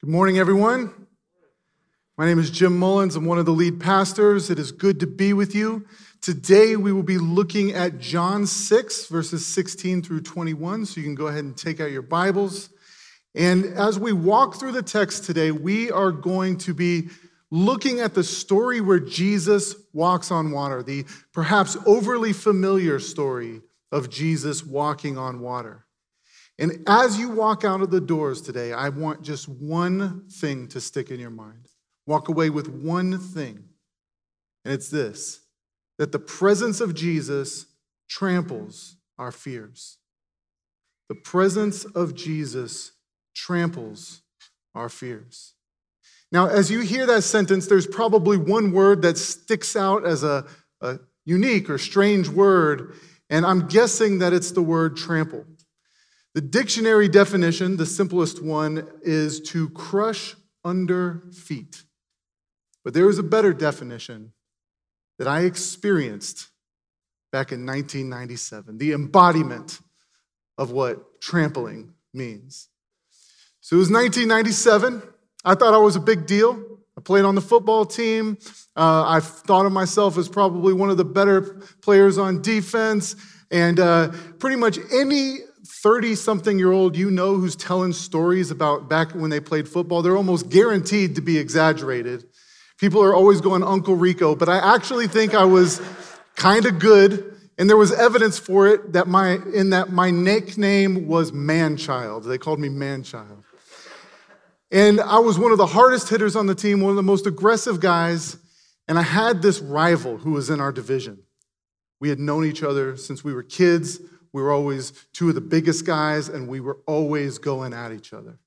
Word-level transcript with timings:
Good 0.00 0.10
morning, 0.10 0.38
everyone. 0.38 1.08
My 2.16 2.24
name 2.24 2.38
is 2.38 2.50
Jim 2.50 2.78
Mullins. 2.78 3.16
I'm 3.16 3.24
one 3.24 3.40
of 3.40 3.46
the 3.46 3.52
lead 3.52 3.80
pastors. 3.80 4.48
It 4.48 4.56
is 4.56 4.70
good 4.70 5.00
to 5.00 5.08
be 5.08 5.32
with 5.32 5.56
you. 5.56 5.86
Today, 6.20 6.76
we 6.76 6.92
will 6.92 7.02
be 7.02 7.18
looking 7.18 7.72
at 7.72 7.98
John 7.98 8.46
6, 8.46 9.06
verses 9.06 9.44
16 9.44 10.02
through 10.02 10.20
21. 10.20 10.86
So 10.86 11.00
you 11.00 11.04
can 11.04 11.16
go 11.16 11.26
ahead 11.26 11.42
and 11.42 11.56
take 11.56 11.80
out 11.80 11.90
your 11.90 12.02
Bibles. 12.02 12.70
And 13.34 13.64
as 13.64 13.98
we 13.98 14.12
walk 14.12 14.54
through 14.54 14.70
the 14.70 14.84
text 14.84 15.24
today, 15.24 15.50
we 15.50 15.90
are 15.90 16.12
going 16.12 16.58
to 16.58 16.74
be 16.74 17.08
looking 17.50 17.98
at 17.98 18.14
the 18.14 18.22
story 18.22 18.80
where 18.80 19.00
Jesus 19.00 19.74
walks 19.92 20.30
on 20.30 20.52
water, 20.52 20.80
the 20.80 21.06
perhaps 21.32 21.76
overly 21.86 22.32
familiar 22.32 23.00
story 23.00 23.62
of 23.90 24.10
Jesus 24.10 24.62
walking 24.62 25.18
on 25.18 25.40
water. 25.40 25.87
And 26.58 26.82
as 26.88 27.18
you 27.18 27.28
walk 27.30 27.64
out 27.64 27.80
of 27.80 27.90
the 27.90 28.00
doors 28.00 28.40
today, 28.42 28.72
I 28.72 28.88
want 28.88 29.22
just 29.22 29.48
one 29.48 30.24
thing 30.28 30.66
to 30.68 30.80
stick 30.80 31.10
in 31.10 31.20
your 31.20 31.30
mind. 31.30 31.68
Walk 32.06 32.28
away 32.28 32.50
with 32.50 32.68
one 32.68 33.18
thing, 33.18 33.64
and 34.64 34.74
it's 34.74 34.88
this 34.88 35.40
that 35.98 36.12
the 36.12 36.18
presence 36.18 36.80
of 36.80 36.94
Jesus 36.94 37.66
tramples 38.08 38.96
our 39.18 39.32
fears. 39.32 39.98
The 41.08 41.16
presence 41.16 41.84
of 41.84 42.14
Jesus 42.14 42.92
tramples 43.34 44.22
our 44.74 44.88
fears. 44.88 45.54
Now, 46.30 46.46
as 46.46 46.70
you 46.70 46.80
hear 46.80 47.06
that 47.06 47.24
sentence, 47.24 47.66
there's 47.66 47.86
probably 47.86 48.36
one 48.36 48.72
word 48.72 49.02
that 49.02 49.18
sticks 49.18 49.74
out 49.74 50.06
as 50.06 50.22
a, 50.22 50.46
a 50.80 50.98
unique 51.24 51.68
or 51.68 51.78
strange 51.78 52.28
word, 52.28 52.94
and 53.30 53.44
I'm 53.44 53.66
guessing 53.66 54.18
that 54.18 54.32
it's 54.32 54.52
the 54.52 54.62
word 54.62 54.96
trample. 54.96 55.44
The 56.38 56.42
dictionary 56.42 57.08
definition, 57.08 57.78
the 57.78 57.84
simplest 57.84 58.40
one, 58.40 58.88
is 59.02 59.40
to 59.50 59.70
crush 59.70 60.36
under 60.64 61.24
feet. 61.32 61.82
But 62.84 62.94
there 62.94 63.08
is 63.08 63.18
a 63.18 63.24
better 63.24 63.52
definition 63.52 64.32
that 65.18 65.26
I 65.26 65.40
experienced 65.40 66.50
back 67.32 67.50
in 67.50 67.66
1997, 67.66 68.78
the 68.78 68.92
embodiment 68.92 69.80
of 70.56 70.70
what 70.70 71.20
trampling 71.20 71.94
means. 72.14 72.68
So 73.60 73.74
it 73.74 73.80
was 73.80 73.90
1997. 73.90 75.02
I 75.44 75.56
thought 75.56 75.74
I 75.74 75.78
was 75.78 75.96
a 75.96 76.00
big 76.00 76.24
deal. 76.24 76.78
I 76.96 77.00
played 77.00 77.24
on 77.24 77.34
the 77.34 77.40
football 77.40 77.84
team. 77.84 78.38
Uh, 78.76 79.02
I 79.08 79.18
thought 79.18 79.66
of 79.66 79.72
myself 79.72 80.16
as 80.16 80.28
probably 80.28 80.72
one 80.72 80.88
of 80.88 80.98
the 80.98 81.04
better 81.04 81.40
players 81.82 82.16
on 82.16 82.42
defense. 82.42 83.16
And 83.50 83.80
uh, 83.80 84.12
pretty 84.38 84.54
much 84.54 84.78
any 84.92 85.38
30 85.82 86.16
something 86.16 86.58
year 86.58 86.72
old 86.72 86.96
you 86.96 87.10
know 87.10 87.36
who's 87.36 87.54
telling 87.54 87.92
stories 87.92 88.50
about 88.50 88.88
back 88.88 89.12
when 89.12 89.30
they 89.30 89.38
played 89.38 89.68
football, 89.68 90.02
they're 90.02 90.16
almost 90.16 90.48
guaranteed 90.48 91.14
to 91.14 91.20
be 91.20 91.38
exaggerated. 91.38 92.24
People 92.78 93.02
are 93.02 93.14
always 93.14 93.40
going 93.40 93.62
Uncle 93.62 93.94
Rico, 93.94 94.34
but 94.34 94.48
I 94.48 94.74
actually 94.74 95.06
think 95.06 95.34
I 95.34 95.44
was 95.44 95.80
kind 96.34 96.66
of 96.66 96.78
good. 96.78 97.36
And 97.58 97.68
there 97.68 97.76
was 97.76 97.92
evidence 97.92 98.38
for 98.38 98.68
it 98.68 98.92
that 98.92 99.08
my, 99.08 99.38
in 99.54 99.70
that 99.70 99.90
my 99.90 100.10
nickname 100.10 101.06
was 101.06 101.32
Manchild. 101.32 102.24
They 102.24 102.38
called 102.38 102.60
me 102.60 102.68
Manchild. 102.68 103.42
And 104.70 105.00
I 105.00 105.18
was 105.18 105.38
one 105.38 105.52
of 105.52 105.58
the 105.58 105.66
hardest 105.66 106.08
hitters 106.08 106.36
on 106.36 106.46
the 106.46 106.54
team, 106.54 106.80
one 106.80 106.90
of 106.90 106.96
the 106.96 107.02
most 107.02 107.26
aggressive 107.26 107.80
guys. 107.80 108.36
And 108.86 108.98
I 108.98 109.02
had 109.02 109.42
this 109.42 109.60
rival 109.60 110.18
who 110.18 110.32
was 110.32 110.50
in 110.50 110.60
our 110.60 110.72
division. 110.72 111.22
We 112.00 112.08
had 112.08 112.18
known 112.18 112.44
each 112.44 112.62
other 112.62 112.96
since 112.96 113.24
we 113.24 113.32
were 113.32 113.42
kids. 113.42 114.00
We 114.38 114.44
were 114.44 114.52
always 114.52 114.92
two 115.12 115.30
of 115.30 115.34
the 115.34 115.40
biggest 115.40 115.84
guys, 115.84 116.28
and 116.28 116.46
we 116.46 116.60
were 116.60 116.78
always 116.86 117.38
going 117.38 117.74
at 117.74 117.90
each 117.90 118.12
other. 118.12 118.38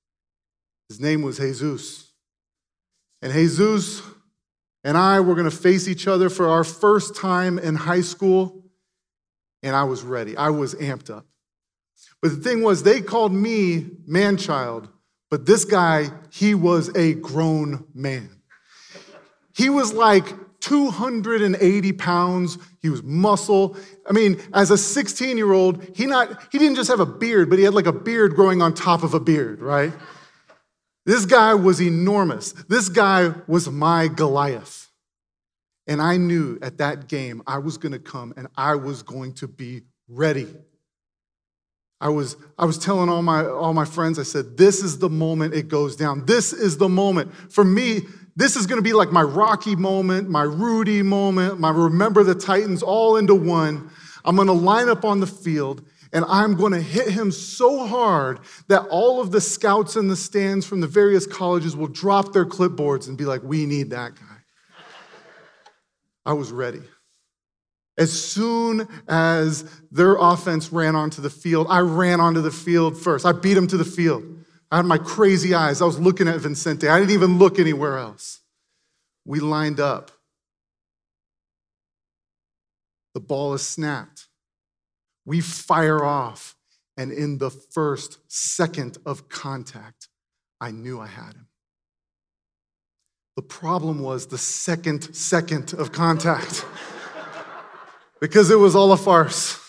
His 0.88 1.02
name 1.02 1.22
was 1.22 1.38
Jesus. 1.38 2.14
And 3.22 3.34
Jesus 3.34 4.02
and 4.86 4.98
I 4.98 5.20
were 5.20 5.36
going 5.36 5.50
to 5.50 5.56
face 5.56 5.90
each 5.90 6.08
other 6.08 6.30
for 6.30 6.48
our 6.48 6.64
first 6.64 7.18
time 7.18 7.60
in 7.60 7.76
high 7.76 8.00
school, 8.00 8.64
and 9.64 9.76
I 9.76 9.84
was 9.84 10.02
ready. 10.02 10.38
I 10.38 10.52
was 10.52 10.76
amped 10.76 11.10
up. 11.10 11.26
But 12.22 12.30
the 12.30 12.38
thing 12.38 12.62
was, 12.62 12.84
they 12.84 13.02
called 13.02 13.34
me 13.34 13.88
man 14.08 14.38
child, 14.38 14.88
but 15.30 15.46
this 15.46 15.66
guy, 15.66 16.10
he 16.32 16.56
was 16.56 16.90
a 16.96 17.16
grown 17.16 17.86
man. 17.94 18.30
He 19.54 19.70
was 19.70 19.92
like 19.92 20.34
280 20.62 21.92
pounds. 21.94 22.58
He 22.82 22.90
was 22.90 23.04
muscle. 23.04 23.76
I 24.10 24.14
mean, 24.14 24.42
as 24.54 24.72
a 24.72 24.78
16 24.78 25.38
year 25.38 25.52
old, 25.52 25.84
he 25.96 26.06
not 26.06 26.52
he 26.52 26.58
didn't 26.58 26.76
just 26.76 26.90
have 26.90 27.00
a 27.00 27.06
beard, 27.06 27.50
but 27.50 27.60
he 27.60 27.66
had 27.66 27.74
like 27.74 27.86
a 27.86 27.94
beard 27.94 28.36
growing 28.36 28.62
on 28.62 28.74
top 28.74 29.04
of 29.04 29.14
a 29.14 29.20
beard, 29.20 29.62
right? 29.62 29.94
This 31.06 31.26
guy 31.26 31.54
was 31.54 31.82
enormous. 31.82 32.52
This 32.70 32.90
guy 32.90 33.34
was 33.48 33.70
my 33.70 34.08
Goliath. 34.08 34.90
And 35.88 36.02
I 36.02 36.18
knew 36.18 36.60
at 36.62 36.78
that 36.78 37.08
game 37.08 37.42
I 37.48 37.58
was 37.58 37.78
going 37.78 37.92
to 37.92 38.00
come 38.00 38.34
and 38.38 38.48
I 38.56 38.76
was 38.76 39.02
going 39.02 39.34
to 39.36 39.48
be 39.48 39.82
ready. 40.08 40.48
I 42.00 42.10
was, 42.10 42.36
I 42.58 42.66
was 42.66 42.78
telling 42.78 43.10
all 43.10 43.22
my, 43.22 43.46
all 43.46 43.74
my 43.74 43.86
friends, 43.86 44.18
I 44.18 44.24
said, 44.24 44.58
this 44.58 44.82
is 44.82 44.98
the 44.98 45.10
moment 45.10 45.54
it 45.54 45.68
goes 45.68 45.96
down. 45.96 46.26
This 46.26 46.52
is 46.52 46.78
the 46.78 46.90
moment. 46.90 47.32
For 47.52 47.64
me, 47.64 48.02
this 48.36 48.56
is 48.56 48.66
going 48.68 48.78
to 48.78 48.84
be 48.84 48.94
like 48.94 49.12
my 49.12 49.22
Rocky 49.22 49.76
moment, 49.76 50.30
my 50.30 50.44
Rudy 50.44 51.02
moment, 51.02 51.60
my 51.60 51.70
Remember 51.70 52.24
the 52.24 52.36
Titans 52.36 52.82
all 52.82 53.18
into 53.18 53.36
one. 53.36 53.90
I'm 54.24 54.36
going 54.36 54.48
to 54.48 54.54
line 54.54 54.90
up 54.90 55.04
on 55.04 55.20
the 55.20 55.28
field 55.28 55.84
and 56.14 56.26
I'm 56.28 56.56
going 56.56 56.74
to 56.74 56.82
hit 56.82 57.10
him 57.10 57.32
so 57.32 57.86
hard 57.86 58.40
that 58.68 58.86
all 58.90 59.22
of 59.22 59.32
the 59.32 59.42
scouts 59.42 59.96
in 59.96 60.08
the 60.08 60.16
stands 60.16 60.66
from 60.66 60.82
the 60.82 60.88
various 60.88 61.26
colleges 61.26 61.76
will 61.76 61.88
drop 61.88 62.34
their 62.34 62.46
clipboards 62.46 63.08
and 63.08 63.18
be 63.18 63.26
like, 63.26 63.44
we 63.44 63.66
need 63.66 63.92
that 63.92 64.16
guy. 64.16 64.26
I 66.26 66.34
was 66.34 66.52
ready. 66.52 66.82
As 67.98 68.12
soon 68.12 68.88
as 69.08 69.64
their 69.92 70.16
offense 70.16 70.72
ran 70.72 70.96
onto 70.96 71.22
the 71.22 71.30
field, 71.30 71.68
I 71.70 71.80
ran 71.80 72.20
onto 72.20 72.42
the 72.42 72.52
field 72.52 72.98
first. 72.98 73.26
I 73.26 73.32
beat 73.32 73.58
him 73.58 73.68
to 73.68 73.78
the 73.78 73.86
field. 73.86 74.41
I 74.72 74.78
had 74.78 74.86
my 74.86 74.98
crazy 74.98 75.54
eyes. 75.54 75.82
I 75.82 75.86
was 75.86 76.00
looking 76.00 76.28
at 76.30 76.40
Vincente. 76.40 76.88
I 76.88 76.98
didn't 76.98 77.12
even 77.12 77.38
look 77.38 77.60
anywhere 77.60 77.98
else. 77.98 78.40
We 79.26 79.40
lined 79.40 79.80
up. 79.80 80.12
The 83.14 83.20
ball 83.20 83.54
is 83.54 83.66
snapped. 83.66 84.28
We 85.26 85.42
fire 85.42 86.04
off. 86.04 86.56
And 86.98 87.12
in 87.12 87.38
the 87.38 87.50
first 87.50 88.20
second 88.28 88.98
of 89.06 89.28
contact, 89.28 90.08
I 90.62 90.72
knew 90.72 91.00
I 91.00 91.08
had 91.08 91.34
him. 91.34 91.48
The 93.36 93.42
problem 93.42 94.02
was 94.02 94.28
the 94.28 94.38
second 94.38 95.16
second 95.16 95.74
of 95.74 95.92
contact 95.92 96.66
because 98.20 98.52
it 98.52 98.60
was 98.60 98.76
all 98.76 98.92
a 98.92 98.98
farce. 98.98 99.61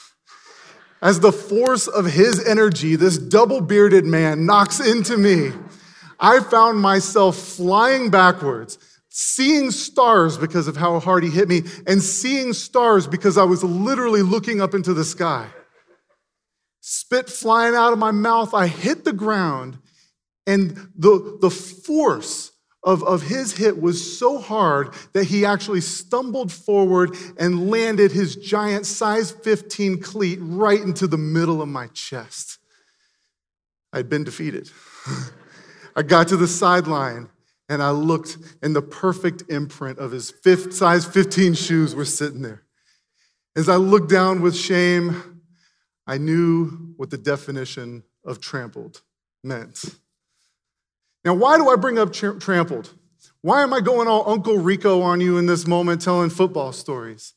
As 1.03 1.19
the 1.19 1.33
force 1.33 1.89
of 1.89 2.07
his 2.07 2.43
energy, 2.47 2.95
this 2.95 3.19
double 3.19 3.61
bearded 3.61 4.05
man 4.05 4.47
knocks 4.47 4.79
into 4.79 5.19
me, 5.19 5.51
I 6.21 6.39
found 6.39 6.81
myself 6.81 7.37
flying 7.37 8.09
backwards, 8.09 8.79
seeing 9.09 9.73
stars 9.73 10.39
because 10.39 10.69
of 10.69 10.77
how 10.77 11.01
hard 11.01 11.25
he 11.25 11.31
hit 11.31 11.49
me, 11.49 11.63
and 11.89 12.01
seeing 12.01 12.53
stars 12.53 13.09
because 13.09 13.37
I 13.37 13.43
was 13.43 13.65
literally 13.65 14.23
looking 14.23 14.61
up 14.61 14.75
into 14.75 14.95
the 14.95 15.05
sky. 15.05 15.49
Spit 16.81 17.29
flying 17.29 17.75
out 17.75 17.93
of 17.93 17.99
my 17.99 18.13
mouth, 18.13 18.55
I 18.55 18.69
hit 18.69 19.05
the 19.05 19.13
ground, 19.13 19.79
and 20.47 20.77
the, 20.97 21.39
the 21.41 21.51
force 21.51 22.52
of, 22.85 23.03
of 23.05 23.23
his 23.23 23.53
hit 23.57 23.81
was 23.81 24.19
so 24.19 24.39
hard 24.39 24.95
that 25.13 25.25
he 25.25 25.45
actually 25.45 25.81
stumbled 25.81 26.51
forward 26.51 27.17
and 27.39 27.71
landed 27.71 28.11
his 28.11 28.37
giant 28.37 28.87
size 28.87 29.31
15 29.31 30.01
cleat 30.01 30.39
right 30.43 30.81
into 30.81 31.07
the 31.07 31.19
middle 31.19 31.63
of 31.63 31.69
my 31.69 31.87
chest. 31.89 32.59
I'd 33.93 34.09
been 34.09 34.25
defeated. 34.25 34.71
I 35.97 36.03
got 36.03 36.29
to 36.29 36.37
the 36.37 36.49
sideline 36.49 37.29
and 37.69 37.83
I 37.83 37.91
looked, 37.91 38.37
and 38.61 38.75
the 38.75 38.83
perfect 38.83 39.45
imprint 39.49 39.99
of 39.99 40.11
his 40.11 40.31
fifth, 40.31 40.75
size 40.75 41.07
15 41.07 41.55
shoes 41.55 41.95
were 41.95 42.05
sitting 42.05 42.43
there. 42.43 42.65
As 43.57 43.69
I 43.69 43.77
looked 43.77 44.11
down 44.11 44.43
with 44.43 44.57
shame, 44.57 45.41
I 46.07 46.19
knew 46.19 46.95
what 46.97 47.11
the 47.11 47.19
definition 47.19 48.03
of 48.25 48.41
trampled 48.41 49.03
meant. 49.43 49.85
Now, 51.25 51.35
why 51.35 51.57
do 51.57 51.69
I 51.69 51.77
bring 51.77 51.99
up 51.99 52.13
tra- 52.13 52.39
trampled? 52.39 52.95
Why 53.43 53.63
am 53.63 53.73
I 53.73 53.81
going 53.81 54.09
all 54.09 54.29
Uncle 54.29 54.59
Rico 54.59 55.03
on 55.03 55.21
you 55.21 55.39
in 55.39 55.47
this 55.47 55.67
moment 55.67 56.03
telling 56.03 56.31
football 56.31 56.73
stories? 56.73 57.35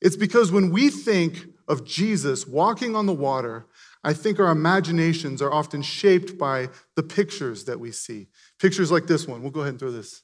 It's 0.00 0.16
because 0.16 0.50
when 0.50 0.70
we 0.70 0.90
think 0.90 1.46
of 1.68 1.84
Jesus 1.84 2.46
walking 2.46 2.96
on 2.96 3.06
the 3.06 3.12
water, 3.12 3.66
I 4.04 4.12
think 4.14 4.40
our 4.40 4.50
imaginations 4.50 5.40
are 5.40 5.52
often 5.52 5.82
shaped 5.82 6.36
by 6.36 6.70
the 6.96 7.02
pictures 7.02 7.64
that 7.64 7.78
we 7.78 7.92
see. 7.92 8.28
Pictures 8.58 8.90
like 8.90 9.06
this 9.06 9.28
one. 9.28 9.42
We'll 9.42 9.52
go 9.52 9.60
ahead 9.60 9.74
and 9.74 9.78
throw 9.78 9.92
this. 9.92 10.22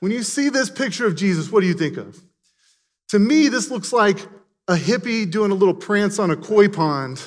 When 0.00 0.12
you 0.12 0.22
see 0.22 0.48
this 0.48 0.70
picture 0.70 1.06
of 1.06 1.16
Jesus, 1.16 1.50
what 1.50 1.60
do 1.60 1.66
you 1.66 1.74
think 1.74 1.96
of? 1.96 2.22
To 3.08 3.18
me, 3.18 3.48
this 3.48 3.70
looks 3.70 3.92
like 3.92 4.18
a 4.68 4.74
hippie 4.74 5.28
doing 5.28 5.50
a 5.50 5.54
little 5.54 5.74
prance 5.74 6.18
on 6.18 6.30
a 6.30 6.36
koi 6.36 6.68
pond 6.68 7.20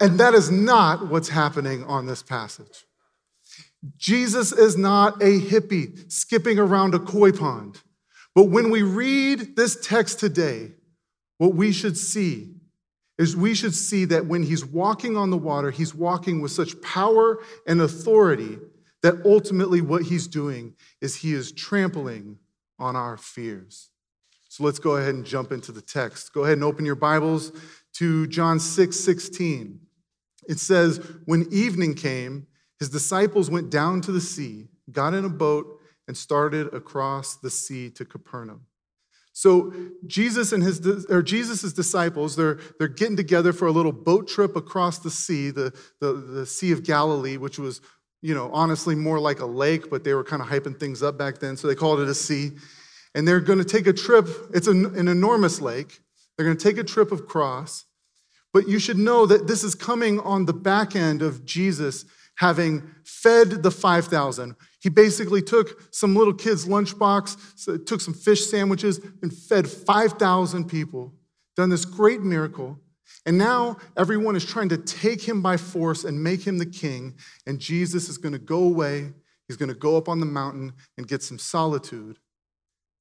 And 0.00 0.18
that 0.20 0.34
is 0.34 0.50
not 0.50 1.08
what's 1.08 1.28
happening 1.28 1.84
on 1.84 2.06
this 2.06 2.22
passage. 2.22 2.84
Jesus 3.96 4.52
is 4.52 4.76
not 4.76 5.22
a 5.22 5.40
hippie 5.40 6.10
skipping 6.10 6.58
around 6.58 6.94
a 6.94 6.98
koi 6.98 7.32
pond. 7.32 7.82
But 8.34 8.44
when 8.44 8.70
we 8.70 8.82
read 8.82 9.56
this 9.56 9.76
text 9.86 10.18
today, 10.18 10.72
what 11.38 11.54
we 11.54 11.72
should 11.72 11.96
see 11.96 12.54
is 13.18 13.36
we 13.36 13.54
should 13.54 13.74
see 13.74 14.04
that 14.06 14.26
when 14.26 14.42
he's 14.42 14.64
walking 14.64 15.16
on 15.16 15.30
the 15.30 15.36
water, 15.36 15.70
he's 15.70 15.94
walking 15.94 16.40
with 16.40 16.50
such 16.50 16.80
power 16.82 17.38
and 17.66 17.80
authority 17.80 18.58
that 19.02 19.24
ultimately 19.24 19.80
what 19.80 20.02
he's 20.02 20.26
doing 20.26 20.74
is 21.00 21.16
he 21.16 21.34
is 21.34 21.52
trampling 21.52 22.38
on 22.78 22.96
our 22.96 23.16
fears. 23.16 23.90
So 24.48 24.64
let's 24.64 24.78
go 24.78 24.96
ahead 24.96 25.14
and 25.14 25.24
jump 25.24 25.52
into 25.52 25.72
the 25.72 25.82
text. 25.82 26.32
Go 26.32 26.44
ahead 26.44 26.54
and 26.54 26.64
open 26.64 26.84
your 26.84 26.94
Bibles 26.94 27.52
to 27.94 28.26
John 28.28 28.58
6 28.58 28.98
16. 28.98 29.80
It 30.48 30.58
says, 30.58 31.00
When 31.24 31.46
evening 31.50 31.94
came, 31.94 32.46
his 32.78 32.90
disciples 32.90 33.50
went 33.50 33.70
down 33.70 34.00
to 34.02 34.12
the 34.12 34.20
sea, 34.20 34.68
got 34.90 35.14
in 35.14 35.24
a 35.24 35.28
boat, 35.28 35.80
and 36.06 36.16
started 36.16 36.72
across 36.74 37.36
the 37.36 37.50
sea 37.50 37.90
to 37.90 38.04
Capernaum. 38.04 38.66
So 39.32 39.72
Jesus 40.06 40.52
and 40.52 40.62
his 40.62 41.06
or 41.10 41.20
Jesus's 41.20 41.72
disciples, 41.72 42.36
they're, 42.36 42.60
they're 42.78 42.86
getting 42.86 43.16
together 43.16 43.52
for 43.52 43.66
a 43.66 43.72
little 43.72 43.92
boat 43.92 44.28
trip 44.28 44.54
across 44.54 45.00
the 45.00 45.10
sea, 45.10 45.50
the, 45.50 45.76
the, 46.00 46.12
the 46.12 46.46
Sea 46.46 46.70
of 46.70 46.84
Galilee, 46.84 47.36
which 47.36 47.58
was, 47.58 47.80
you 48.22 48.32
know, 48.32 48.48
honestly 48.52 48.94
more 48.94 49.18
like 49.18 49.40
a 49.40 49.46
lake, 49.46 49.90
but 49.90 50.04
they 50.04 50.14
were 50.14 50.22
kind 50.22 50.40
of 50.40 50.48
hyping 50.48 50.78
things 50.78 51.02
up 51.02 51.18
back 51.18 51.40
then, 51.40 51.56
so 51.56 51.66
they 51.66 51.74
called 51.74 51.98
it 52.00 52.08
a 52.08 52.14
sea. 52.14 52.52
And 53.16 53.26
they're 53.26 53.40
going 53.40 53.58
to 53.58 53.64
take 53.64 53.88
a 53.88 53.92
trip, 53.92 54.28
it's 54.54 54.68
an, 54.68 54.96
an 54.96 55.08
enormous 55.08 55.60
lake. 55.60 56.00
They're 56.36 56.46
going 56.46 56.56
to 56.56 56.62
take 56.62 56.78
a 56.78 56.84
trip 56.84 57.10
across. 57.10 57.84
But 58.54 58.68
you 58.68 58.78
should 58.78 58.98
know 58.98 59.26
that 59.26 59.48
this 59.48 59.64
is 59.64 59.74
coming 59.74 60.20
on 60.20 60.46
the 60.46 60.54
back 60.54 60.96
end 60.96 61.20
of 61.20 61.44
Jesus 61.44 62.06
having 62.36 62.88
fed 63.04 63.62
the 63.64 63.70
5,000. 63.70 64.56
He 64.80 64.88
basically 64.88 65.42
took 65.42 65.92
some 65.92 66.14
little 66.14 66.32
kid's 66.32 66.64
lunchbox, 66.66 67.84
took 67.84 68.00
some 68.00 68.14
fish 68.14 68.46
sandwiches, 68.46 69.00
and 69.22 69.36
fed 69.36 69.68
5,000 69.68 70.66
people, 70.66 71.12
done 71.56 71.68
this 71.68 71.84
great 71.84 72.22
miracle. 72.22 72.78
And 73.26 73.36
now 73.36 73.76
everyone 73.96 74.36
is 74.36 74.44
trying 74.44 74.68
to 74.68 74.76
take 74.76 75.22
him 75.22 75.42
by 75.42 75.56
force 75.56 76.04
and 76.04 76.22
make 76.22 76.46
him 76.46 76.58
the 76.58 76.66
king. 76.66 77.14
And 77.46 77.58
Jesus 77.58 78.08
is 78.08 78.18
going 78.18 78.34
to 78.34 78.38
go 78.38 78.64
away. 78.64 79.12
He's 79.48 79.56
going 79.56 79.68
to 79.68 79.74
go 79.74 79.96
up 79.96 80.08
on 80.08 80.20
the 80.20 80.26
mountain 80.26 80.74
and 80.96 81.08
get 81.08 81.22
some 81.22 81.38
solitude. 81.38 82.18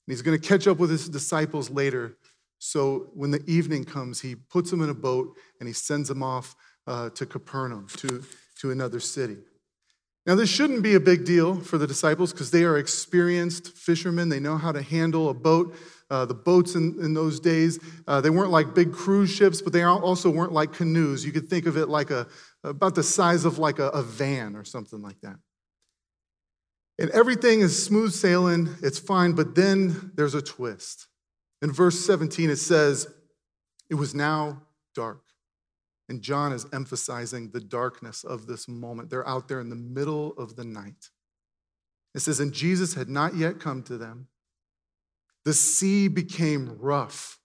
And 0.05 0.07
he's 0.07 0.21
going 0.21 0.39
to 0.39 0.47
catch 0.47 0.67
up 0.67 0.77
with 0.77 0.89
his 0.89 1.09
disciples 1.09 1.69
later. 1.69 2.17
So 2.65 3.09
when 3.13 3.29
the 3.29 3.43
evening 3.45 3.83
comes, 3.83 4.21
he 4.21 4.35
puts 4.35 4.71
them 4.71 4.81
in 4.81 4.89
a 4.89 4.93
boat 4.93 5.35
and 5.59 5.67
he 5.67 5.73
sends 5.73 6.07
them 6.07 6.23
off 6.23 6.55
uh, 6.87 7.09
to 7.09 7.25
Capernaum, 7.25 7.87
to 7.97 8.23
to 8.61 8.71
another 8.71 9.01
city. 9.01 9.35
Now, 10.25 10.35
this 10.35 10.49
shouldn't 10.49 10.81
be 10.81 10.95
a 10.95 10.99
big 11.01 11.25
deal 11.25 11.59
for 11.59 11.77
the 11.77 11.85
disciples 11.85 12.31
because 12.31 12.51
they 12.51 12.63
are 12.63 12.77
experienced 12.77 13.67
fishermen. 13.77 14.29
They 14.29 14.39
know 14.39 14.57
how 14.57 14.71
to 14.71 14.81
handle 14.81 15.29
a 15.29 15.33
boat. 15.33 15.75
Uh, 16.09 16.23
the 16.25 16.33
boats 16.33 16.75
in, 16.75 16.97
in 17.01 17.13
those 17.13 17.41
days, 17.41 17.79
uh, 18.07 18.21
they 18.21 18.29
weren't 18.29 18.51
like 18.51 18.73
big 18.73 18.93
cruise 18.93 19.29
ships, 19.29 19.61
but 19.61 19.73
they 19.73 19.83
also 19.83 20.29
weren't 20.29 20.53
like 20.53 20.71
canoes. 20.71 21.25
You 21.25 21.33
could 21.33 21.49
think 21.49 21.65
of 21.65 21.75
it 21.75 21.89
like 21.89 22.11
a, 22.11 22.27
about 22.63 22.95
the 22.95 23.03
size 23.03 23.43
of 23.43 23.57
like 23.57 23.79
a, 23.79 23.89
a 23.89 24.01
van 24.01 24.55
or 24.55 24.63
something 24.63 25.01
like 25.01 25.19
that. 25.21 25.35
And 26.97 27.09
everything 27.09 27.59
is 27.59 27.83
smooth 27.83 28.13
sailing, 28.13 28.69
it's 28.81 28.99
fine, 28.99 29.33
but 29.33 29.55
then 29.55 30.11
there's 30.15 30.35
a 30.35 30.41
twist. 30.41 31.07
In 31.63 31.71
verse 31.71 32.05
17, 32.05 32.49
it 32.49 32.57
says, 32.57 33.07
It 33.89 33.95
was 33.95 34.13
now 34.13 34.63
dark. 34.93 35.21
And 36.09 36.21
John 36.21 36.51
is 36.51 36.67
emphasizing 36.73 37.51
the 37.51 37.61
darkness 37.61 38.25
of 38.25 38.47
this 38.47 38.67
moment. 38.67 39.09
They're 39.09 39.27
out 39.27 39.47
there 39.47 39.61
in 39.61 39.69
the 39.69 39.75
middle 39.77 40.33
of 40.33 40.57
the 40.57 40.65
night. 40.65 41.09
It 42.13 42.19
says, 42.19 42.41
And 42.41 42.51
Jesus 42.51 42.95
had 42.95 43.07
not 43.07 43.37
yet 43.37 43.61
come 43.61 43.81
to 43.83 43.97
them. 43.97 44.27
The 45.45 45.53
sea 45.53 46.09
became 46.09 46.77
rough 46.79 47.39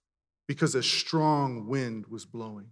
because 0.49 0.75
a 0.75 0.83
strong 0.83 1.69
wind 1.69 2.07
was 2.09 2.25
blowing. 2.25 2.71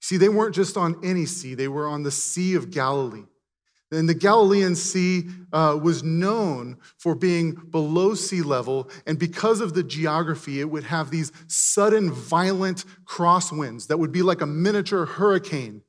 See, 0.00 0.16
they 0.16 0.28
weren't 0.28 0.54
just 0.54 0.76
on 0.76 1.00
any 1.02 1.26
sea, 1.26 1.54
they 1.54 1.68
were 1.68 1.88
on 1.88 2.04
the 2.04 2.12
Sea 2.12 2.54
of 2.54 2.70
Galilee. 2.70 3.24
And 3.92 4.08
the 4.08 4.14
Galilean 4.14 4.74
Sea 4.74 5.28
uh, 5.52 5.78
was 5.80 6.02
known 6.02 6.78
for 6.98 7.14
being 7.14 7.52
below 7.52 8.14
sea 8.14 8.42
level, 8.42 8.90
and 9.06 9.18
because 9.18 9.60
of 9.60 9.74
the 9.74 9.84
geography, 9.84 10.60
it 10.60 10.68
would 10.68 10.84
have 10.84 11.10
these 11.10 11.30
sudden, 11.46 12.10
violent 12.10 12.84
crosswinds 13.04 13.86
that 13.86 13.98
would 13.98 14.10
be 14.10 14.22
like 14.22 14.40
a 14.40 14.46
miniature 14.46 15.06
hurricane 15.06 15.82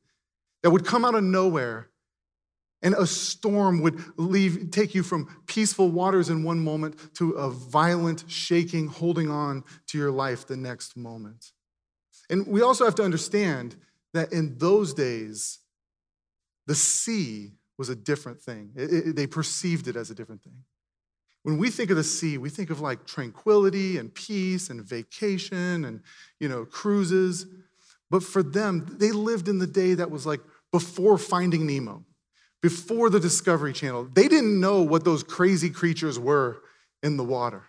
that 0.61 0.69
would 0.69 0.85
come 0.85 1.05
out 1.05 1.15
of 1.15 1.23
nowhere. 1.23 1.89
And 2.83 2.93
a 2.93 3.07
storm 3.07 3.81
would 3.81 3.99
leave, 4.17 4.69
take 4.69 4.93
you 4.93 5.01
from 5.01 5.41
peaceful 5.47 5.89
waters 5.89 6.29
in 6.29 6.43
one 6.43 6.59
moment 6.59 7.15
to 7.15 7.31
a 7.31 7.49
violent 7.49 8.25
shaking, 8.27 8.85
holding 8.85 9.31
on 9.31 9.63
to 9.87 9.97
your 9.97 10.11
life 10.11 10.45
the 10.45 10.57
next 10.57 10.95
moment. 10.95 11.53
And 12.29 12.45
we 12.45 12.61
also 12.61 12.85
have 12.85 12.93
to 12.95 13.03
understand 13.03 13.75
that 14.13 14.31
in 14.31 14.59
those 14.59 14.93
days, 14.93 15.59
the 16.67 16.75
sea 16.75 17.53
was 17.77 17.89
a 17.89 17.95
different 17.95 18.41
thing. 18.41 18.71
It, 18.75 18.93
it, 18.93 19.15
they 19.15 19.27
perceived 19.27 19.87
it 19.87 19.95
as 19.95 20.09
a 20.09 20.15
different 20.15 20.43
thing. 20.43 20.63
When 21.43 21.57
we 21.57 21.69
think 21.69 21.91
of 21.91 21.97
the 21.97 22.03
sea, 22.03 22.37
we 22.37 22.49
think 22.49 22.69
of 22.69 22.81
like 22.81 23.05
tranquility 23.05 23.97
and 23.97 24.13
peace 24.13 24.69
and 24.69 24.83
vacation 24.83 25.85
and, 25.85 26.01
you 26.39 26.49
know, 26.49 26.65
cruises. 26.65 27.45
But 28.09 28.23
for 28.23 28.43
them, 28.43 28.97
they 28.99 29.11
lived 29.11 29.47
in 29.47 29.59
the 29.59 29.67
day 29.67 29.93
that 29.93 30.11
was 30.11 30.25
like 30.25 30.41
before 30.71 31.17
Finding 31.17 31.65
Nemo, 31.65 32.03
before 32.61 33.09
the 33.09 33.19
Discovery 33.19 33.73
Channel. 33.73 34.09
They 34.11 34.27
didn't 34.27 34.59
know 34.59 34.81
what 34.81 35.05
those 35.05 35.23
crazy 35.23 35.69
creatures 35.69 36.19
were 36.19 36.61
in 37.03 37.15
the 37.15 37.23
water. 37.23 37.63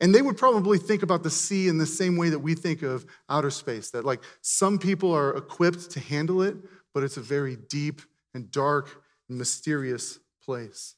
And 0.00 0.14
they 0.14 0.22
would 0.22 0.36
probably 0.36 0.78
think 0.78 1.02
about 1.02 1.22
the 1.22 1.30
sea 1.30 1.68
in 1.68 1.78
the 1.78 1.86
same 1.86 2.16
way 2.16 2.28
that 2.30 2.38
we 2.38 2.54
think 2.54 2.82
of 2.82 3.06
outer 3.28 3.50
space, 3.50 3.90
that 3.90 4.04
like 4.04 4.22
some 4.40 4.78
people 4.78 5.12
are 5.12 5.36
equipped 5.36 5.90
to 5.90 6.00
handle 6.00 6.42
it, 6.42 6.56
but 6.92 7.02
it's 7.02 7.16
a 7.16 7.22
very 7.22 7.56
deep 7.56 8.02
and 8.34 8.50
dark 8.50 9.03
mysterious 9.28 10.18
place. 10.44 10.94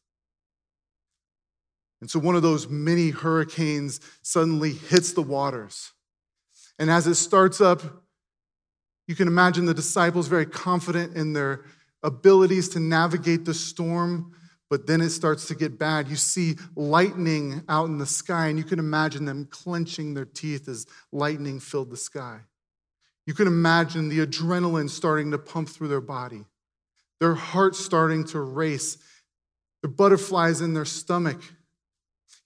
And 2.00 2.10
so 2.10 2.18
one 2.18 2.36
of 2.36 2.42
those 2.42 2.68
mini 2.68 3.10
hurricanes 3.10 4.00
suddenly 4.22 4.72
hits 4.72 5.12
the 5.12 5.22
waters. 5.22 5.92
And 6.78 6.90
as 6.90 7.06
it 7.06 7.14
starts 7.14 7.60
up, 7.60 7.82
you 9.06 9.14
can 9.14 9.28
imagine 9.28 9.66
the 9.66 9.74
disciples 9.74 10.28
very 10.28 10.46
confident 10.46 11.16
in 11.16 11.32
their 11.32 11.64
abilities 12.02 12.68
to 12.70 12.80
navigate 12.80 13.44
the 13.44 13.54
storm, 13.54 14.32
but 14.68 14.86
then 14.86 15.00
it 15.00 15.10
starts 15.10 15.46
to 15.48 15.54
get 15.54 15.78
bad. 15.78 16.08
You 16.08 16.16
see 16.16 16.56
lightning 16.74 17.62
out 17.68 17.88
in 17.88 17.98
the 17.98 18.06
sky, 18.06 18.48
and 18.48 18.58
you 18.58 18.64
can 18.64 18.78
imagine 18.78 19.24
them 19.24 19.46
clenching 19.46 20.12
their 20.12 20.24
teeth 20.24 20.68
as 20.68 20.86
lightning 21.12 21.60
filled 21.60 21.90
the 21.90 21.96
sky. 21.96 22.40
You 23.26 23.34
can 23.34 23.46
imagine 23.46 24.08
the 24.08 24.24
adrenaline 24.24 24.90
starting 24.90 25.30
to 25.30 25.38
pump 25.38 25.68
through 25.68 25.88
their 25.88 26.00
body 26.00 26.44
their 27.20 27.34
hearts 27.34 27.78
starting 27.78 28.24
to 28.24 28.40
race, 28.40 28.98
the 29.82 29.88
butterflies 29.88 30.60
in 30.60 30.74
their 30.74 30.84
stomach. 30.84 31.40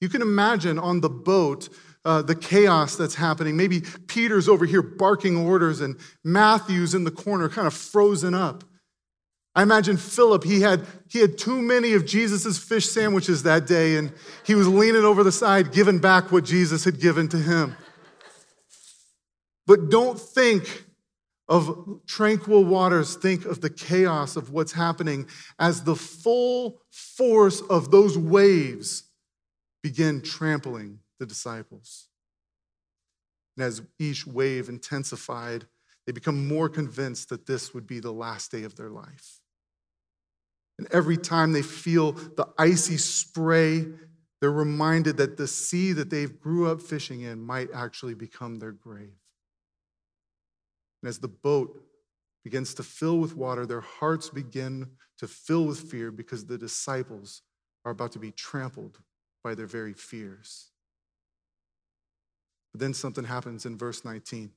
You 0.00 0.08
can 0.08 0.22
imagine 0.22 0.78
on 0.78 1.00
the 1.00 1.10
boat 1.10 1.68
uh, 2.04 2.22
the 2.22 2.34
chaos 2.34 2.96
that's 2.96 3.14
happening. 3.14 3.56
Maybe 3.56 3.82
Peter's 4.06 4.48
over 4.48 4.64
here 4.64 4.82
barking 4.82 5.36
orders, 5.36 5.80
and 5.80 5.96
Matthew's 6.24 6.94
in 6.94 7.04
the 7.04 7.10
corner, 7.10 7.48
kind 7.48 7.66
of 7.66 7.74
frozen 7.74 8.34
up. 8.34 8.64
I 9.54 9.62
imagine 9.62 9.96
Philip, 9.96 10.44
he 10.44 10.60
had, 10.60 10.86
he 11.08 11.18
had 11.18 11.36
too 11.36 11.60
many 11.60 11.92
of 11.92 12.06
Jesus' 12.06 12.56
fish 12.56 12.88
sandwiches 12.88 13.42
that 13.42 13.66
day, 13.66 13.96
and 13.96 14.12
he 14.46 14.54
was 14.54 14.68
leaning 14.68 15.04
over 15.04 15.24
the 15.24 15.32
side, 15.32 15.72
giving 15.72 15.98
back 15.98 16.30
what 16.30 16.44
Jesus 16.44 16.84
had 16.84 17.00
given 17.00 17.28
to 17.28 17.36
him. 17.36 17.76
But 19.66 19.90
don't 19.90 20.18
think 20.18 20.84
of 21.50 22.00
tranquil 22.06 22.64
waters, 22.64 23.16
think 23.16 23.44
of 23.44 23.60
the 23.60 23.68
chaos 23.68 24.36
of 24.36 24.50
what's 24.52 24.72
happening 24.72 25.26
as 25.58 25.82
the 25.82 25.96
full 25.96 26.80
force 26.90 27.60
of 27.62 27.90
those 27.90 28.16
waves 28.16 29.02
begin 29.82 30.22
trampling 30.22 31.00
the 31.18 31.26
disciples. 31.26 32.06
And 33.56 33.66
as 33.66 33.82
each 33.98 34.26
wave 34.26 34.68
intensified, 34.68 35.66
they 36.06 36.12
become 36.12 36.46
more 36.46 36.68
convinced 36.68 37.28
that 37.30 37.46
this 37.46 37.74
would 37.74 37.86
be 37.86 37.98
the 37.98 38.12
last 38.12 38.52
day 38.52 38.62
of 38.62 38.76
their 38.76 38.90
life. 38.90 39.40
And 40.78 40.86
every 40.92 41.16
time 41.16 41.52
they 41.52 41.62
feel 41.62 42.12
the 42.12 42.46
icy 42.58 42.96
spray, 42.96 43.86
they're 44.40 44.52
reminded 44.52 45.16
that 45.16 45.36
the 45.36 45.48
sea 45.48 45.92
that 45.94 46.10
they 46.10 46.26
grew 46.26 46.70
up 46.70 46.80
fishing 46.80 47.22
in 47.22 47.42
might 47.42 47.68
actually 47.74 48.14
become 48.14 48.60
their 48.60 48.72
grave. 48.72 49.10
And 51.02 51.08
as 51.08 51.18
the 51.18 51.28
boat 51.28 51.82
begins 52.44 52.74
to 52.74 52.82
fill 52.82 53.18
with 53.18 53.36
water, 53.36 53.66
their 53.66 53.80
hearts 53.80 54.28
begin 54.28 54.90
to 55.18 55.26
fill 55.26 55.66
with 55.66 55.80
fear 55.80 56.10
because 56.10 56.46
the 56.46 56.58
disciples 56.58 57.42
are 57.84 57.92
about 57.92 58.12
to 58.12 58.18
be 58.18 58.30
trampled 58.30 58.98
by 59.42 59.54
their 59.54 59.66
very 59.66 59.92
fears. 59.92 60.70
But 62.72 62.80
then 62.80 62.94
something 62.94 63.24
happens 63.24 63.66
in 63.66 63.76
verse 63.76 64.04
19. 64.04 64.44
It 64.44 64.50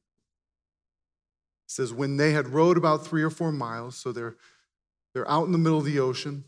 says, 1.68 1.94
when 1.94 2.18
they 2.18 2.32
had 2.32 2.48
rowed 2.48 2.78
about 2.78 3.06
three 3.06 3.24
or 3.24 3.30
four 3.30 3.52
miles, 3.52 3.96
so 3.96 4.12
they're, 4.12 4.36
they're 5.14 5.30
out 5.30 5.46
in 5.46 5.52
the 5.52 5.58
middle 5.58 5.80
of 5.80 5.86
the 5.86 6.00
ocean, 6.00 6.44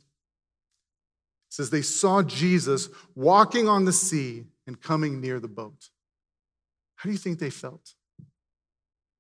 it 1.50 1.54
says 1.54 1.70
they 1.70 1.82
saw 1.82 2.22
Jesus 2.22 2.90
walking 3.16 3.68
on 3.68 3.86
the 3.86 3.94
sea 3.94 4.46
and 4.68 4.82
coming 4.82 5.22
near 5.22 5.40
the 5.40 5.48
boat. 5.48 5.90
How 6.98 7.08
do 7.08 7.12
you 7.12 7.18
think 7.18 7.40
they 7.40 7.50
felt? 7.50 7.94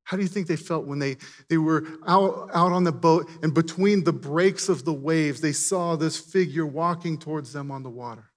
How 0.06 0.18
do 0.18 0.24
you 0.24 0.30
think 0.30 0.46
they 0.46 0.56
felt 0.56 0.86
when 0.86 1.00
they, 1.00 1.18
they 1.50 1.58
were 1.58 1.84
out, 2.08 2.50
out 2.54 2.72
on 2.72 2.84
the 2.84 2.92
boat 2.92 3.28
and 3.42 3.54
between 3.54 4.04
the 4.04 4.14
breaks 4.14 4.70
of 4.70 4.86
the 4.86 4.94
waves, 4.94 5.42
they 5.42 5.52
saw 5.52 5.96
this 5.96 6.18
figure 6.18 6.66
walking 6.66 7.18
towards 7.18 7.52
them 7.52 7.72
on 7.72 7.82
the 7.82 7.90
water? 7.90 8.30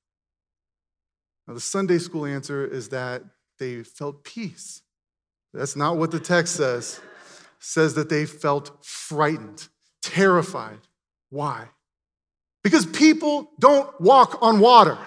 Now, 1.46 1.54
the 1.54 1.60
Sunday 1.60 1.98
school 1.98 2.24
answer 2.24 2.66
is 2.66 2.88
that 2.88 3.22
they 3.58 3.82
felt 3.82 4.24
peace. 4.24 4.82
That's 5.52 5.76
not 5.76 5.98
what 5.98 6.10
the 6.10 6.20
text 6.20 6.56
says. 6.56 7.00
It 7.28 7.42
says 7.58 7.94
that 7.94 8.08
they 8.08 8.24
felt 8.24 8.84
frightened, 8.84 9.68
terrified. 10.02 10.80
Why? 11.28 11.68
Because 12.64 12.86
people 12.86 13.50
don't 13.58 13.98
walk 14.00 14.38
on 14.40 14.58
water. 14.60 14.98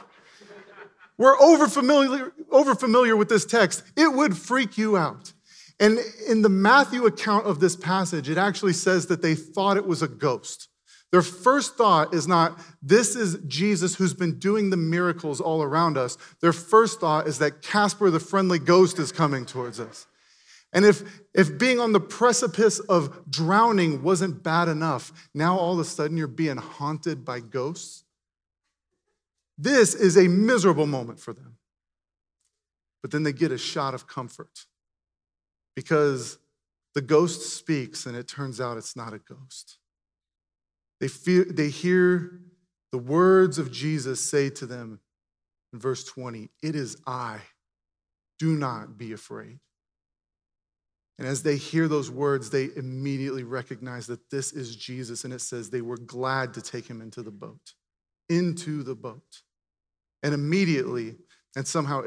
We're 1.18 1.40
over 1.40 1.68
familiar, 1.68 2.34
over 2.52 2.76
familiar 2.76 3.16
with 3.16 3.30
this 3.30 3.46
text. 3.46 3.84
It 3.96 4.14
would 4.14 4.38
freak 4.38 4.78
you 4.78 4.98
out. 4.98 5.34
And 5.82 6.00
in 6.28 6.44
the 6.44 6.50
Matthew 6.50 7.08
account 7.08 7.48
of 7.48 7.60
this 7.60 7.76
passage, 7.76 8.30
it 8.30 8.38
actually 8.38 8.74
says 8.74 9.08
that 9.08 9.24
they 9.24 9.34
thought 9.34 9.78
it 9.78 9.88
was 9.88 10.04
a 10.04 10.08
ghost. 10.08 10.70
Their 11.12 11.24
first 11.24 11.76
thought 11.76 12.14
is 12.14 12.28
not, 12.28 12.62
this 12.84 13.16
is 13.16 13.40
Jesus 13.48 13.96
who's 13.96 14.14
been 14.14 14.38
doing 14.38 14.70
the 14.70 14.78
miracles 14.78 15.42
all 15.42 15.64
around 15.64 15.98
us. 15.98 16.20
Their 16.40 16.54
first 16.54 17.00
thought 17.00 17.28
is 17.28 17.40
that 17.40 17.64
Casper, 17.64 18.12
the 18.12 18.20
friendly 18.20 18.60
ghost, 18.60 19.00
is 19.00 19.12
coming 19.12 19.44
towards 19.44 19.80
us. 19.80 20.06
And 20.72 20.86
if, 20.86 21.02
if 21.34 21.58
being 21.58 21.80
on 21.80 21.94
the 21.94 22.00
precipice 22.00 22.80
of 22.80 23.30
drowning 23.30 24.04
wasn't 24.04 24.44
bad 24.44 24.68
enough, 24.70 25.12
now 25.34 25.58
all 25.58 25.74
of 25.74 25.80
a 25.80 25.84
sudden 25.84 26.16
you're 26.16 26.28
being 26.28 26.58
haunted 26.58 27.26
by 27.26 27.40
ghosts. 27.40 28.04
This 29.58 29.96
is 29.96 30.16
a 30.16 30.28
miserable 30.28 30.86
moment 30.86 31.20
for 31.20 31.34
them. 31.34 31.58
But 33.02 33.10
then 33.10 33.24
they 33.24 33.34
get 33.34 33.52
a 33.52 33.58
shot 33.58 33.96
of 33.96 34.08
comfort 34.08 34.68
because 35.76 36.38
the 36.94 37.02
ghost 37.02 37.58
speaks 37.58 38.06
and 38.06 38.16
it 38.16 38.28
turns 38.28 38.60
out 38.60 38.78
it's 38.78 38.96
not 38.96 39.14
a 39.14 39.20
ghost. 39.20 39.78
They, 41.00 41.08
feel, 41.08 41.46
they 41.50 41.70
hear 41.70 42.42
the 42.92 42.98
words 42.98 43.58
of 43.58 43.72
Jesus 43.72 44.20
say 44.20 44.50
to 44.52 44.66
them 44.66 45.00
in 45.74 45.80
verse 45.80 46.04
20 46.04 46.50
It 46.62 46.76
is 46.76 46.98
I. 47.08 47.40
Do 48.40 48.56
not 48.56 48.98
be 48.98 49.14
afraid. 49.14 49.60
And 51.20 51.28
as 51.28 51.44
they 51.44 51.58
hear 51.58 51.88
those 51.88 52.10
words, 52.10 52.50
they 52.50 52.70
immediately 52.76 53.44
recognize 53.44 54.08
that 54.08 54.32
this 54.32 54.52
is 54.52 54.76
Jesus. 54.76 55.24
And 55.24 55.32
it 55.32 55.42
says 55.42 55.70
they 55.70 55.82
were 55.82 55.98
glad 55.98 56.56
to 56.56 56.62
take 56.64 56.88
him 56.88 57.02
into 57.02 57.22
the 57.22 57.30
boat, 57.30 57.74
into 58.30 58.82
the 58.82 58.96
boat. 58.96 59.44
And 60.24 60.34
immediately, 60.34 61.18
and 61.56 61.68
somehow 61.68 62.02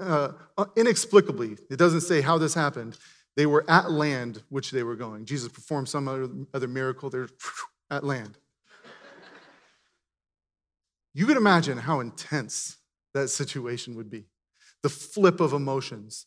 uh, 0.00 0.32
uh, 0.56 0.64
inexplicably, 0.76 1.56
it 1.70 1.76
doesn't 1.76 2.02
say 2.02 2.20
how 2.20 2.38
this 2.38 2.54
happened, 2.54 2.96
they 3.36 3.46
were 3.46 3.64
at 3.68 3.90
land 3.90 4.42
which 4.48 4.70
they 4.70 4.82
were 4.82 4.96
going. 4.96 5.24
Jesus 5.24 5.50
performed 5.50 5.88
some 5.88 6.08
other, 6.08 6.28
other 6.54 6.68
miracle, 6.68 7.10
they're 7.10 7.28
at 7.90 8.04
land. 8.04 8.38
You 11.12 11.26
can 11.26 11.36
imagine 11.36 11.78
how 11.78 12.00
intense 12.00 12.76
that 13.14 13.28
situation 13.28 13.96
would 13.96 14.10
be. 14.10 14.26
The 14.82 14.88
flip 14.88 15.40
of 15.40 15.52
emotions, 15.52 16.26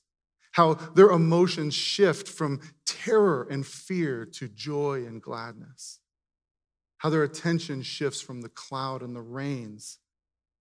how 0.52 0.74
their 0.74 1.10
emotions 1.10 1.74
shift 1.74 2.28
from 2.28 2.60
terror 2.86 3.48
and 3.50 3.66
fear 3.66 4.26
to 4.26 4.50
joy 4.50 5.06
and 5.06 5.22
gladness, 5.22 6.00
how 6.98 7.10
their 7.10 7.24
attention 7.24 7.82
shifts 7.82 8.20
from 8.22 8.42
the 8.42 8.50
cloud 8.50 9.02
and 9.02 9.16
the 9.16 9.22
rains 9.22 10.00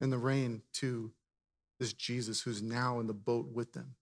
and 0.01 0.13
the 0.13 0.19
rain 0.19 0.63
to 0.75 1.13
this 1.83 1.93
Jesus 1.93 2.41
who's 2.41 2.63
now 2.63 3.01
in 3.01 3.09
the 3.09 3.13
boat 3.13 3.49
with 3.53 3.73
them. 3.73 3.97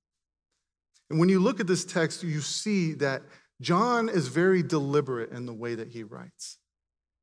And 1.09 1.19
when 1.19 1.31
you 1.31 1.41
look 1.41 1.61
at 1.61 1.67
this 1.67 1.85
text, 1.85 2.23
you 2.23 2.43
see 2.43 2.93
that 2.95 3.23
John 3.63 4.11
is 4.11 4.29
very 4.29 4.63
deliberate 4.63 5.31
in 5.31 5.47
the 5.47 5.55
way 5.55 5.75
that 5.75 5.89
he 5.89 6.03
writes. 6.03 6.59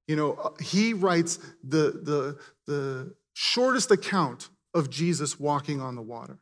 You 0.07 0.15
know, 0.15 0.55
he 0.59 0.93
writes 0.93 1.37
the, 1.63 2.01
the, 2.03 2.39
the 2.65 3.13
shortest 3.33 3.91
account 3.91 4.49
of 4.73 4.89
Jesus 4.89 5.39
walking 5.39 5.79
on 5.79 5.95
the 5.95 6.01
water. 6.01 6.39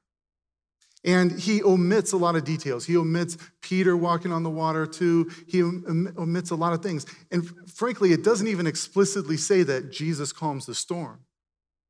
And 1.03 1.37
he 1.37 1.61
omits 1.61 2.13
a 2.13 2.17
lot 2.17 2.35
of 2.35 2.45
details. 2.45 2.85
He 2.85 2.97
omits 2.97 3.37
Peter 3.61 3.95
walking 3.97 4.31
on 4.31 4.43
the 4.43 4.49
water, 4.49 4.87
too. 4.87 5.29
He 5.47 5.61
omits 5.61 6.51
a 6.51 6.55
lot 6.55 6.73
of 6.73 6.81
things. 6.81 7.05
And 7.31 7.47
frankly, 7.69 8.11
it 8.11 8.23
doesn't 8.23 8.47
even 8.47 8.65
explicitly 8.65 9.37
say 9.37 9.63
that 9.63 9.91
Jesus 9.91 10.31
calms 10.31 10.65
the 10.65 10.73
storm. 10.73 11.19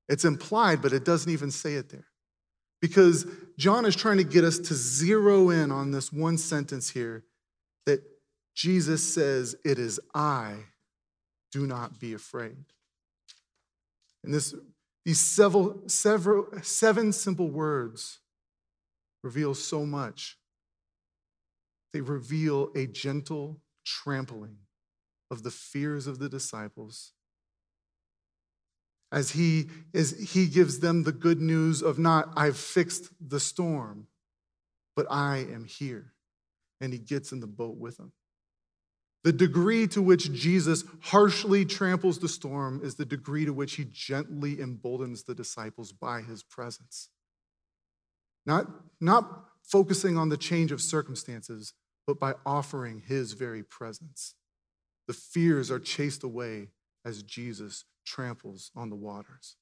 It's 0.10 0.26
implied, 0.26 0.82
but 0.82 0.92
it 0.92 1.06
doesn't 1.06 1.32
even 1.32 1.52
say 1.52 1.76
it 1.76 1.90
there. 1.90 2.08
Because 2.82 3.26
John 3.58 3.86
is 3.86 3.96
trying 3.96 4.18
to 4.18 4.24
get 4.24 4.44
us 4.44 4.60
to 4.60 4.74
zero 4.74 5.50
in 5.50 5.72
on 5.72 5.92
this 5.92 6.12
one 6.12 6.38
sentence 6.38 6.90
here 6.90 7.24
that 7.86 8.02
Jesus 8.54 9.02
says, 9.14 9.56
It 9.64 9.80
is 9.80 10.00
I, 10.14 10.56
do 11.52 11.66
not 11.66 12.00
be 12.00 12.14
afraid. 12.14 12.66
And 14.24 14.34
this, 14.34 14.54
these 15.06 15.22
several, 15.22 15.84
several, 15.88 16.48
seven 16.62 17.12
simple 17.12 17.50
words 17.50 18.20
reveal 19.24 19.54
so 19.54 19.86
much. 19.86 20.38
They 21.94 22.02
reveal 22.02 22.72
a 22.76 22.88
gentle 22.88 23.62
trampling 23.86 24.58
of 25.32 25.44
the 25.44 25.52
fears 25.52 26.08
of 26.08 26.20
the 26.20 26.30
disciples 26.30 27.14
as 29.12 29.32
he, 29.32 29.68
as 29.94 30.12
he 30.12 30.48
gives 30.48 30.80
them 30.80 31.04
the 31.04 31.12
good 31.12 31.40
news 31.40 31.82
of 31.82 32.00
not, 32.00 32.30
I've 32.36 32.58
fixed 32.58 33.10
the 33.26 33.40
storm, 33.40 34.08
but 34.96 35.06
I 35.10 35.38
am 35.38 35.66
here. 35.66 36.14
And 36.82 36.92
he 36.92 37.00
gets 37.00 37.32
in 37.32 37.40
the 37.40 37.48
boat 37.48 37.78
with 37.78 37.98
them. 37.98 38.12
The 39.24 39.34
degree 39.34 39.88
to 39.88 40.02
which 40.02 40.32
Jesus 40.34 40.84
harshly 41.02 41.66
tramples 41.66 42.20
the 42.20 42.28
storm 42.28 42.82
is 42.84 42.96
the 42.96 43.06
degree 43.06 43.46
to 43.46 43.54
which 43.54 43.76
he 43.76 43.86
gently 43.86 44.60
emboldens 44.60 45.24
the 45.24 45.34
disciples 45.34 45.92
by 45.92 46.22
his 46.22 46.44
presence. 46.44 47.10
Not, 48.46 48.68
not 49.02 49.46
focusing 49.64 50.18
on 50.18 50.30
the 50.30 50.38
change 50.38 50.72
of 50.72 50.80
circumstances, 50.80 51.74
but 52.06 52.20
by 52.20 52.36
offering 52.46 53.02
his 53.08 53.34
very 53.34 53.64
presence. 53.64 54.36
The 55.08 55.14
fears 55.14 55.72
are 55.72 55.80
chased 55.80 56.24
away 56.24 56.70
as 57.04 57.24
Jesus 57.24 57.86
tramples 58.06 58.72
on 58.76 58.90
the 58.90 58.96
waters. 58.96 59.56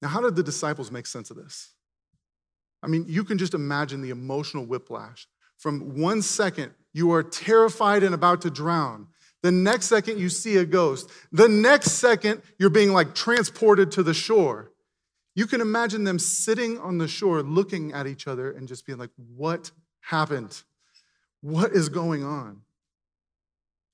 Now, 0.00 0.08
how 0.08 0.20
did 0.20 0.36
the 0.36 0.42
disciples 0.42 0.90
make 0.90 1.06
sense 1.06 1.30
of 1.30 1.36
this? 1.36 1.72
I 2.82 2.86
mean, 2.86 3.04
you 3.08 3.24
can 3.24 3.38
just 3.38 3.54
imagine 3.54 4.00
the 4.00 4.10
emotional 4.10 4.64
whiplash. 4.64 5.26
From 5.56 6.00
one 6.00 6.22
second, 6.22 6.72
you 6.92 7.10
are 7.12 7.22
terrified 7.22 8.02
and 8.02 8.14
about 8.14 8.42
to 8.42 8.50
drown. 8.50 9.08
The 9.42 9.50
next 9.52 9.86
second, 9.86 10.18
you 10.18 10.28
see 10.28 10.56
a 10.56 10.64
ghost. 10.64 11.10
The 11.32 11.48
next 11.48 11.92
second, 11.92 12.42
you're 12.58 12.70
being 12.70 12.92
like 12.92 13.14
transported 13.14 13.90
to 13.92 14.02
the 14.02 14.14
shore. 14.14 14.72
You 15.34 15.46
can 15.46 15.60
imagine 15.60 16.04
them 16.04 16.18
sitting 16.18 16.78
on 16.78 16.98
the 16.98 17.06
shore 17.06 17.42
looking 17.42 17.92
at 17.92 18.06
each 18.06 18.26
other 18.26 18.50
and 18.50 18.66
just 18.66 18.86
being 18.86 18.98
like, 18.98 19.10
What 19.36 19.70
happened? 20.00 20.62
What 21.40 21.72
is 21.72 21.88
going 21.88 22.24
on? 22.24 22.62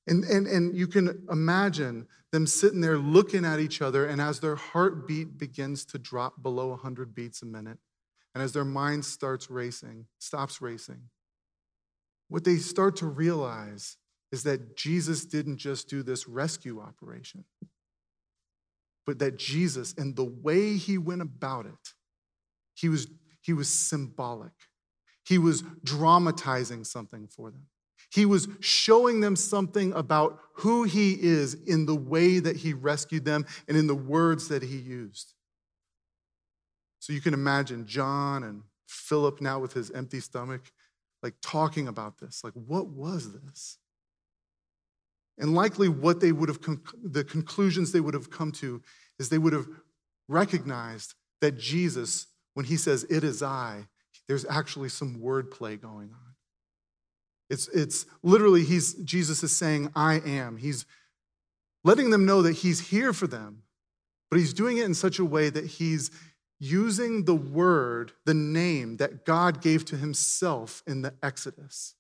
And, 0.07 0.25
and, 0.25 0.47
and 0.47 0.77
you 0.77 0.87
can 0.87 1.27
imagine 1.31 2.07
them 2.31 2.47
sitting 2.47 2.81
there 2.81 2.99
looking 2.99 3.45
at 3.45 3.61
each 3.61 3.81
other, 3.81 4.07
and 4.07 4.21
as 4.21 4.41
their 4.41 4.57
heartbeat 4.57 5.39
begins 5.39 5.85
to 5.87 5.99
drop 5.99 6.43
below 6.43 6.69
100 6.69 7.15
beats 7.15 7.43
a 7.43 7.47
minute, 7.47 7.79
and 8.35 8.43
as 8.43 8.53
their 8.53 8.65
mind 8.65 9.05
starts 9.05 9.49
racing, 9.49 10.07
stops 10.19 10.61
racing, 10.61 11.01
what 12.29 12.45
they 12.45 12.57
start 12.57 12.97
to 12.97 13.07
realize 13.07 13.97
is 14.33 14.43
that 14.43 14.77
Jesus 14.77 15.25
didn't 15.25 15.59
just 15.59 15.89
do 15.89 16.03
this 16.03 16.27
rescue 16.27 16.81
operation, 16.81 17.45
but 19.07 19.21
that 19.21 19.39
Jesus, 19.39 19.95
and 19.97 20.17
the 20.17 20.25
way 20.25 20.77
he 20.77 20.99
went 20.99 21.23
about 21.23 21.67
it, 21.67 21.95
he 22.75 22.89
was, 22.89 23.07
he 23.41 23.53
was 23.53 23.69
symbolic. 23.69 24.53
He 25.25 25.39
was 25.39 25.63
dramatizing 25.85 26.85
something 26.85 27.29
for 27.29 27.51
them. 27.51 27.67
He 28.15 28.27
was 28.27 28.47
showing 28.61 29.21
them 29.21 29.35
something 29.35 29.93
about 29.93 30.39
who 30.59 30.85
he 30.85 31.19
is 31.21 31.55
in 31.55 31.85
the 31.85 31.97
way 31.97 32.39
that 32.39 32.55
he 32.55 32.73
rescued 32.73 33.25
them 33.25 33.45
and 33.67 33.77
in 33.77 33.89
the 33.89 33.95
words 33.95 34.47
that 34.49 34.63
he 34.63 34.77
used. 34.77 35.35
So 37.01 37.13
you 37.13 37.21
can 37.21 37.35
imagine 37.35 37.87
John 37.87 38.45
and 38.45 38.63
Philip 38.87 39.41
now 39.41 39.59
with 39.59 39.73
his 39.73 39.91
empty 39.91 40.21
stomach, 40.21 40.71
like 41.25 41.35
talking 41.43 41.89
about 41.89 42.19
this. 42.19 42.43
Like, 42.45 42.53
what 42.55 42.87
was 42.87 43.33
this? 43.33 43.79
And 45.37 45.53
likely, 45.53 45.89
what 45.89 46.21
they 46.21 46.31
would 46.31 46.49
have, 46.49 46.61
the 47.03 47.25
conclusions 47.25 47.91
they 47.91 47.99
would 47.99 48.15
have 48.15 48.31
come 48.31 48.53
to 48.53 48.81
is 49.19 49.29
they 49.29 49.39
would 49.39 49.53
have 49.53 49.67
recognized 50.29 51.15
that 51.41 51.59
Jesus, 51.59 52.29
when 52.55 52.67
he 52.67 52.77
says, 52.77 53.03
It 53.11 53.25
is 53.25 53.43
I, 53.43 53.89
there's 54.29 54.47
actually 54.49 54.91
some 54.91 55.17
wordplay 55.17 55.81
going 55.83 56.13
on. 56.13 56.34
It's, 57.55 57.69
it's 57.69 58.07
literally, 58.25 58.65
he's, 58.65 58.95
Jesus 58.95 59.45
is 59.45 59.55
saying, 59.55 59.93
I 59.95 60.15
am. 60.15 60.57
He's 60.57 60.87
letting 61.85 62.11
them 62.11 62.27
know 62.27 62.43
that 62.43 62.55
he's 62.57 62.89
here 62.89 63.13
for 63.13 63.29
them, 63.29 63.63
but 64.29 64.41
he's 64.41 64.53
doing 64.53 64.79
it 64.79 64.85
in 64.87 64.95
such 64.95 65.21
a 65.21 65.25
way 65.25 65.51
that 65.51 65.65
he's 65.65 66.11
using 66.59 67.27
the 67.27 67.35
word, 67.37 68.11
the 68.25 68.35
name 68.35 68.97
that 68.97 69.25
God 69.25 69.63
gave 69.63 69.85
to 69.85 69.97
himself 69.97 70.83
in 70.85 71.03
the 71.03 71.15
Exodus. 71.23 71.95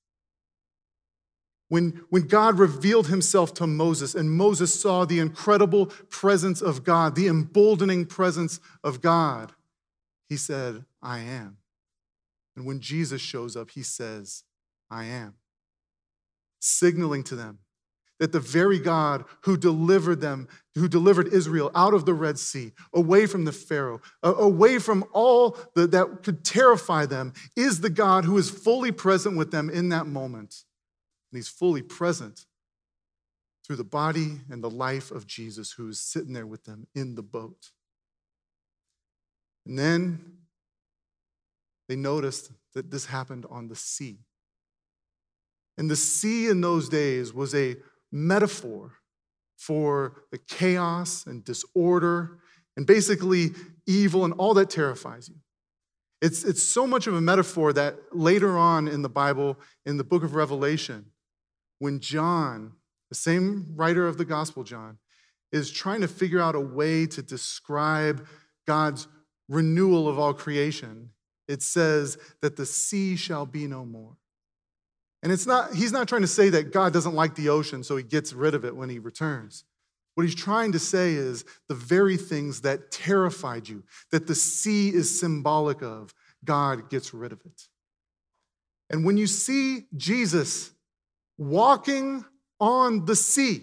When, 1.68 2.02
when 2.10 2.26
God 2.26 2.58
revealed 2.58 3.06
himself 3.06 3.54
to 3.54 3.68
Moses 3.68 4.16
and 4.16 4.32
Moses 4.32 4.74
saw 4.74 5.04
the 5.04 5.20
incredible 5.20 5.86
presence 5.86 6.62
of 6.62 6.82
God, 6.82 7.14
the 7.14 7.28
emboldening 7.28 8.06
presence 8.06 8.58
of 8.82 9.00
God, 9.00 9.52
he 10.28 10.36
said, 10.36 10.84
I 11.00 11.20
am. 11.20 11.58
And 12.56 12.66
when 12.66 12.80
Jesus 12.80 13.20
shows 13.22 13.56
up, 13.56 13.70
he 13.70 13.84
says, 13.84 14.42
I 14.90 15.04
am. 15.04 15.34
Signaling 16.66 17.22
to 17.24 17.36
them 17.36 17.58
that 18.18 18.32
the 18.32 18.40
very 18.40 18.78
God 18.78 19.24
who 19.42 19.54
delivered 19.54 20.22
them, 20.22 20.48
who 20.74 20.88
delivered 20.88 21.28
Israel 21.28 21.70
out 21.74 21.92
of 21.92 22.06
the 22.06 22.14
Red 22.14 22.38
Sea, 22.38 22.72
away 22.94 23.26
from 23.26 23.44
the 23.44 23.52
Pharaoh, 23.52 24.00
away 24.22 24.78
from 24.78 25.04
all 25.12 25.58
that 25.74 26.20
could 26.22 26.42
terrify 26.42 27.04
them, 27.04 27.34
is 27.54 27.82
the 27.82 27.90
God 27.90 28.24
who 28.24 28.38
is 28.38 28.48
fully 28.48 28.92
present 28.92 29.36
with 29.36 29.50
them 29.50 29.68
in 29.68 29.90
that 29.90 30.06
moment. 30.06 30.62
And 31.30 31.38
he's 31.38 31.48
fully 31.48 31.82
present 31.82 32.46
through 33.66 33.76
the 33.76 33.84
body 33.84 34.38
and 34.48 34.64
the 34.64 34.70
life 34.70 35.10
of 35.10 35.26
Jesus, 35.26 35.72
who 35.72 35.88
is 35.88 36.00
sitting 36.00 36.32
there 36.32 36.46
with 36.46 36.64
them 36.64 36.86
in 36.94 37.16
the 37.16 37.22
boat. 37.22 37.72
And 39.66 39.78
then 39.78 40.38
they 41.88 41.96
noticed 41.96 42.52
that 42.72 42.90
this 42.90 43.04
happened 43.04 43.44
on 43.50 43.68
the 43.68 43.76
sea. 43.76 44.20
And 45.76 45.90
the 45.90 45.96
sea 45.96 46.48
in 46.48 46.60
those 46.60 46.88
days 46.88 47.32
was 47.32 47.54
a 47.54 47.76
metaphor 48.12 48.92
for 49.56 50.24
the 50.30 50.38
chaos 50.38 51.26
and 51.26 51.44
disorder 51.44 52.38
and 52.76 52.86
basically 52.86 53.50
evil 53.86 54.24
and 54.24 54.34
all 54.34 54.54
that 54.54 54.70
terrifies 54.70 55.28
you. 55.28 55.36
It's, 56.20 56.44
it's 56.44 56.62
so 56.62 56.86
much 56.86 57.06
of 57.06 57.14
a 57.14 57.20
metaphor 57.20 57.72
that 57.72 57.96
later 58.12 58.56
on 58.56 58.88
in 58.88 59.02
the 59.02 59.08
Bible, 59.08 59.58
in 59.84 59.96
the 59.96 60.04
book 60.04 60.22
of 60.22 60.34
Revelation, 60.34 61.06
when 61.78 62.00
John, 62.00 62.72
the 63.10 63.14
same 63.14 63.72
writer 63.74 64.06
of 64.06 64.16
the 64.16 64.24
Gospel, 64.24 64.64
John, 64.64 64.98
is 65.52 65.70
trying 65.70 66.00
to 66.00 66.08
figure 66.08 66.40
out 66.40 66.54
a 66.54 66.60
way 66.60 67.06
to 67.06 67.22
describe 67.22 68.26
God's 68.66 69.06
renewal 69.48 70.08
of 70.08 70.18
all 70.18 70.34
creation, 70.34 71.10
it 71.46 71.62
says 71.62 72.16
that 72.40 72.56
the 72.56 72.66
sea 72.66 73.16
shall 73.16 73.44
be 73.44 73.66
no 73.66 73.84
more. 73.84 74.16
And 75.24 75.32
it's 75.32 75.46
not, 75.46 75.74
he's 75.74 75.90
not 75.90 76.06
trying 76.06 76.20
to 76.20 76.28
say 76.28 76.50
that 76.50 76.70
God 76.70 76.92
doesn't 76.92 77.14
like 77.14 77.34
the 77.34 77.48
ocean, 77.48 77.82
so 77.82 77.96
he 77.96 78.02
gets 78.02 78.34
rid 78.34 78.54
of 78.54 78.62
it 78.62 78.76
when 78.76 78.90
he 78.90 78.98
returns. 78.98 79.64
What 80.14 80.24
he's 80.24 80.34
trying 80.34 80.72
to 80.72 80.78
say 80.78 81.14
is 81.14 81.46
the 81.66 81.74
very 81.74 82.18
things 82.18 82.60
that 82.60 82.90
terrified 82.90 83.66
you, 83.66 83.84
that 84.10 84.26
the 84.26 84.34
sea 84.34 84.90
is 84.90 85.18
symbolic 85.18 85.82
of, 85.82 86.12
God 86.44 86.90
gets 86.90 87.14
rid 87.14 87.32
of 87.32 87.40
it. 87.46 87.68
And 88.90 89.02
when 89.02 89.16
you 89.16 89.26
see 89.26 89.86
Jesus 89.96 90.70
walking 91.38 92.26
on 92.60 93.06
the 93.06 93.16
sea, 93.16 93.62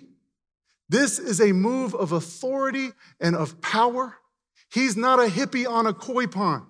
this 0.90 1.20
is 1.20 1.40
a 1.40 1.52
move 1.52 1.94
of 1.94 2.12
authority 2.12 2.90
and 3.20 3.36
of 3.36 3.62
power. 3.62 4.18
He's 4.74 4.98
not 4.98 5.20
a 5.20 5.30
hippie 5.30 5.70
on 5.70 5.86
a 5.86 5.94
koi 5.94 6.26
pond 6.26 6.66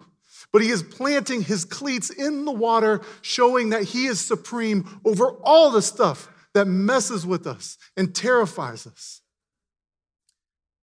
but 0.52 0.62
he 0.62 0.70
is 0.70 0.84
planting 0.84 1.42
his 1.42 1.66
cleats 1.66 2.10
in 2.10 2.46
the 2.46 2.52
water, 2.52 3.02
showing 3.22 3.70
that 3.70 3.84
he 3.84 4.06
is 4.06 4.20
supreme 4.20 5.02
over 5.06 5.32
all 5.44 5.72
the 5.72 5.82
stuff 5.82 6.30
that 6.54 6.66
messes 6.66 7.26
with 7.26 7.48
us 7.48 7.78
and 7.96 8.14
terrifies 8.14 8.86
us. 8.86 9.22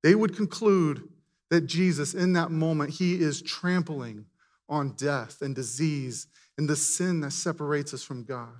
They 0.03 0.15
would 0.15 0.37
conclude 0.37 1.09
that 1.51 1.63
Jesus, 1.63 2.15
in 2.15 2.35
that 2.35 2.51
moment, 2.51 2.91
he 2.91 3.21
is 3.21 3.43
trampling 3.43 4.27
on 4.69 4.91
death 4.93 5.43
and 5.43 5.55
disease 5.55 6.27
and 6.57 6.69
the 6.69 6.77
sin 6.77 7.21
that 7.21 7.33
separates 7.33 7.95
us 7.95 8.03
from 8.03 8.25
God. 8.25 8.53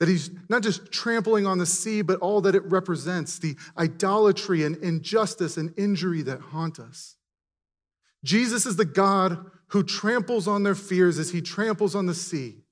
That 0.00 0.08
he's 0.08 0.30
not 0.48 0.62
just 0.62 0.92
trampling 0.92 1.46
on 1.46 1.58
the 1.58 1.66
sea, 1.66 2.02
but 2.02 2.20
all 2.20 2.40
that 2.42 2.54
it 2.54 2.64
represents 2.70 3.38
the 3.38 3.56
idolatry 3.76 4.64
and 4.64 4.76
injustice 4.76 5.56
and 5.56 5.74
injury 5.76 6.22
that 6.22 6.40
haunt 6.40 6.78
us. 6.78 7.16
Jesus 8.24 8.64
is 8.64 8.76
the 8.76 8.84
God 8.84 9.50
who 9.68 9.82
tramples 9.82 10.48
on 10.48 10.62
their 10.62 10.74
fears 10.74 11.18
as 11.18 11.30
he 11.30 11.40
tramples 11.40 11.94
on 11.94 12.06
the 12.06 12.14
sea, 12.14 12.64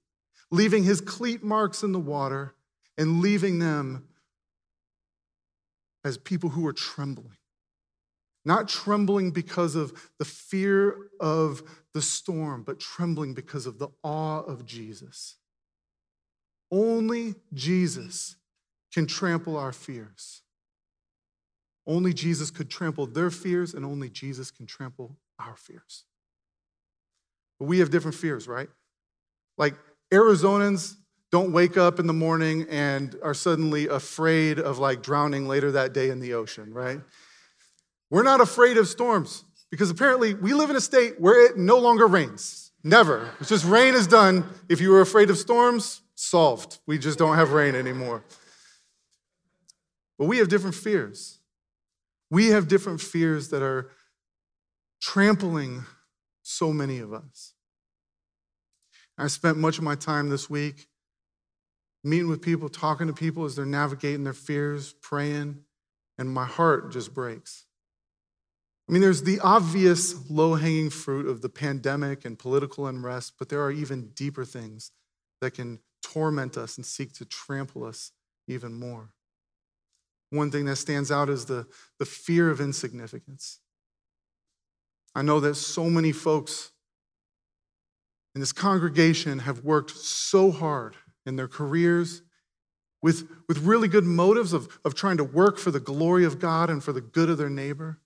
leaving 0.50 0.84
his 0.84 1.00
cleat 1.00 1.42
marks 1.42 1.82
in 1.82 1.92
the 1.92 1.98
water 1.98 2.54
and 2.96 3.20
leaving 3.20 3.58
them 3.58 4.08
as 6.04 6.16
people 6.16 6.50
who 6.50 6.66
are 6.66 6.72
trembling. 6.72 7.36
Not 8.44 8.68
trembling 8.68 9.32
because 9.32 9.74
of 9.74 9.92
the 10.18 10.24
fear 10.24 10.94
of 11.20 11.62
the 11.94 12.00
storm, 12.00 12.62
but 12.62 12.78
trembling 12.78 13.34
because 13.34 13.66
of 13.66 13.78
the 13.78 13.88
awe 14.04 14.40
of 14.40 14.64
Jesus. 14.64 15.36
Only 16.70 17.34
Jesus 17.52 18.36
can 18.92 19.06
trample 19.06 19.56
our 19.56 19.72
fears. 19.72 20.42
Only 21.86 22.12
Jesus 22.12 22.50
could 22.50 22.70
trample 22.70 23.06
their 23.06 23.30
fears, 23.30 23.74
and 23.74 23.84
only 23.84 24.08
Jesus 24.08 24.50
can 24.50 24.66
trample 24.66 25.16
our 25.38 25.56
fears. 25.56 26.04
But 27.58 27.66
we 27.66 27.78
have 27.78 27.90
different 27.90 28.16
fears, 28.16 28.46
right? 28.46 28.68
Like 29.58 29.74
Arizonans 30.12 30.96
don't 31.32 31.52
wake 31.52 31.76
up 31.76 31.98
in 31.98 32.06
the 32.06 32.12
morning 32.12 32.66
and 32.70 33.16
are 33.22 33.34
suddenly 33.34 33.88
afraid 33.88 34.58
of 34.58 34.78
like 34.78 35.02
drowning 35.02 35.48
later 35.48 35.72
that 35.72 35.92
day 35.92 36.10
in 36.10 36.20
the 36.20 36.34
ocean, 36.34 36.72
right? 36.72 37.00
We're 38.10 38.22
not 38.22 38.40
afraid 38.40 38.76
of 38.76 38.86
storms 38.86 39.44
because 39.70 39.90
apparently 39.90 40.34
we 40.34 40.54
live 40.54 40.70
in 40.70 40.76
a 40.76 40.80
state 40.80 41.20
where 41.20 41.46
it 41.46 41.58
no 41.58 41.78
longer 41.78 42.06
rains. 42.06 42.70
Never. 42.84 43.30
It's 43.40 43.48
just 43.48 43.64
rain 43.64 43.94
is 43.94 44.06
done. 44.06 44.44
If 44.68 44.80
you 44.80 44.90
were 44.90 45.00
afraid 45.00 45.28
of 45.28 45.38
storms, 45.38 46.02
solved. 46.14 46.78
We 46.86 46.98
just 46.98 47.18
don't 47.18 47.34
have 47.36 47.52
rain 47.52 47.74
anymore. 47.74 48.22
But 50.18 50.26
we 50.26 50.38
have 50.38 50.48
different 50.48 50.76
fears. 50.76 51.40
We 52.30 52.48
have 52.48 52.68
different 52.68 53.00
fears 53.00 53.50
that 53.50 53.62
are 53.62 53.90
trampling 55.00 55.84
so 56.46 56.72
many 56.72 56.98
of 56.98 57.12
us. 57.12 57.54
I 59.18 59.26
spent 59.28 59.58
much 59.58 59.78
of 59.78 59.84
my 59.84 59.94
time 59.94 60.28
this 60.28 60.48
week 60.48 60.86
meeting 62.04 62.28
with 62.28 62.40
people, 62.40 62.68
talking 62.68 63.08
to 63.08 63.12
people 63.12 63.44
as 63.44 63.56
they're 63.56 63.66
navigating 63.66 64.22
their 64.22 64.32
fears, 64.32 64.94
praying, 65.02 65.58
and 66.16 66.30
my 66.30 66.44
heart 66.44 66.92
just 66.92 67.12
breaks. 67.12 67.66
I 68.88 68.92
mean, 68.92 69.02
there's 69.02 69.24
the 69.24 69.40
obvious 69.40 70.30
low 70.30 70.54
hanging 70.54 70.90
fruit 70.90 71.26
of 71.26 71.42
the 71.42 71.48
pandemic 71.48 72.24
and 72.24 72.38
political 72.38 72.86
unrest, 72.86 73.32
but 73.38 73.48
there 73.48 73.60
are 73.60 73.72
even 73.72 74.10
deeper 74.14 74.44
things 74.44 74.92
that 75.40 75.54
can 75.54 75.80
torment 76.00 76.56
us 76.56 76.76
and 76.76 76.86
seek 76.86 77.12
to 77.14 77.24
trample 77.24 77.82
us 77.82 78.12
even 78.46 78.72
more. 78.72 79.10
One 80.30 80.52
thing 80.52 80.66
that 80.66 80.76
stands 80.76 81.10
out 81.10 81.28
is 81.28 81.46
the, 81.46 81.66
the 81.98 82.06
fear 82.06 82.50
of 82.50 82.60
insignificance. 82.60 83.58
I 85.16 85.22
know 85.22 85.40
that 85.40 85.54
so 85.54 85.88
many 85.88 86.12
folks 86.12 86.72
in 88.34 88.40
this 88.40 88.52
congregation 88.52 89.38
have 89.38 89.64
worked 89.64 89.92
so 89.92 90.50
hard 90.50 90.94
in 91.24 91.36
their 91.36 91.48
careers 91.48 92.20
with, 93.00 93.26
with 93.48 93.60
really 93.60 93.88
good 93.88 94.04
motives 94.04 94.52
of, 94.52 94.78
of 94.84 94.94
trying 94.94 95.16
to 95.16 95.24
work 95.24 95.56
for 95.56 95.70
the 95.70 95.80
glory 95.80 96.26
of 96.26 96.38
God 96.38 96.68
and 96.68 96.84
for 96.84 96.92
the 96.92 97.00
good 97.00 97.30
of 97.30 97.38
their 97.38 97.48
neighbor. 97.48 97.98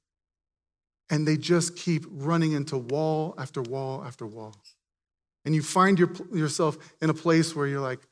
And 1.11 1.27
they 1.27 1.37
just 1.37 1.77
keep 1.77 2.07
running 2.09 2.53
into 2.53 2.79
wall 2.79 3.35
after 3.37 3.61
wall 3.61 4.05
after 4.07 4.25
wall. 4.25 4.55
And 5.45 5.53
you 5.53 5.63
find 5.63 5.99
your, 5.99 6.13
yourself 6.33 6.79
in 7.03 7.11
a 7.11 7.15
place 7.15 7.57
where 7.57 7.67
you're 7.67 7.81
like, 7.81 8.07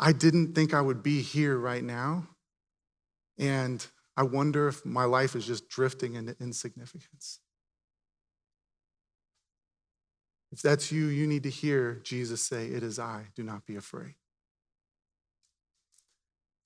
I 0.00 0.12
didn't 0.12 0.54
think 0.54 0.72
I 0.72 0.80
would 0.80 1.02
be 1.02 1.20
here 1.20 1.58
right 1.58 1.84
now. 1.84 2.28
And 3.36 3.86
I 4.16 4.22
wonder 4.22 4.68
if 4.68 4.86
my 4.86 5.04
life 5.04 5.36
is 5.36 5.46
just 5.46 5.68
drifting 5.68 6.14
into 6.14 6.34
insignificance. 6.40 7.38
If 10.52 10.60
that's 10.60 10.92
you, 10.92 11.06
you 11.06 11.26
need 11.26 11.44
to 11.44 11.50
hear 11.50 12.00
Jesus 12.04 12.42
say, 12.42 12.66
It 12.66 12.82
is 12.82 12.98
I, 12.98 13.28
do 13.34 13.42
not 13.42 13.66
be 13.66 13.76
afraid. 13.76 14.14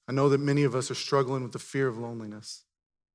I 0.09 0.13
know 0.13 0.29
that 0.29 0.39
many 0.39 0.65
of 0.65 0.75
us 0.75 0.91
are 0.91 0.97
struggling 0.97 1.43
with 1.43 1.53
the 1.53 1.59
fear 1.59 1.89
of 1.89 1.97
loneliness. 1.97 2.65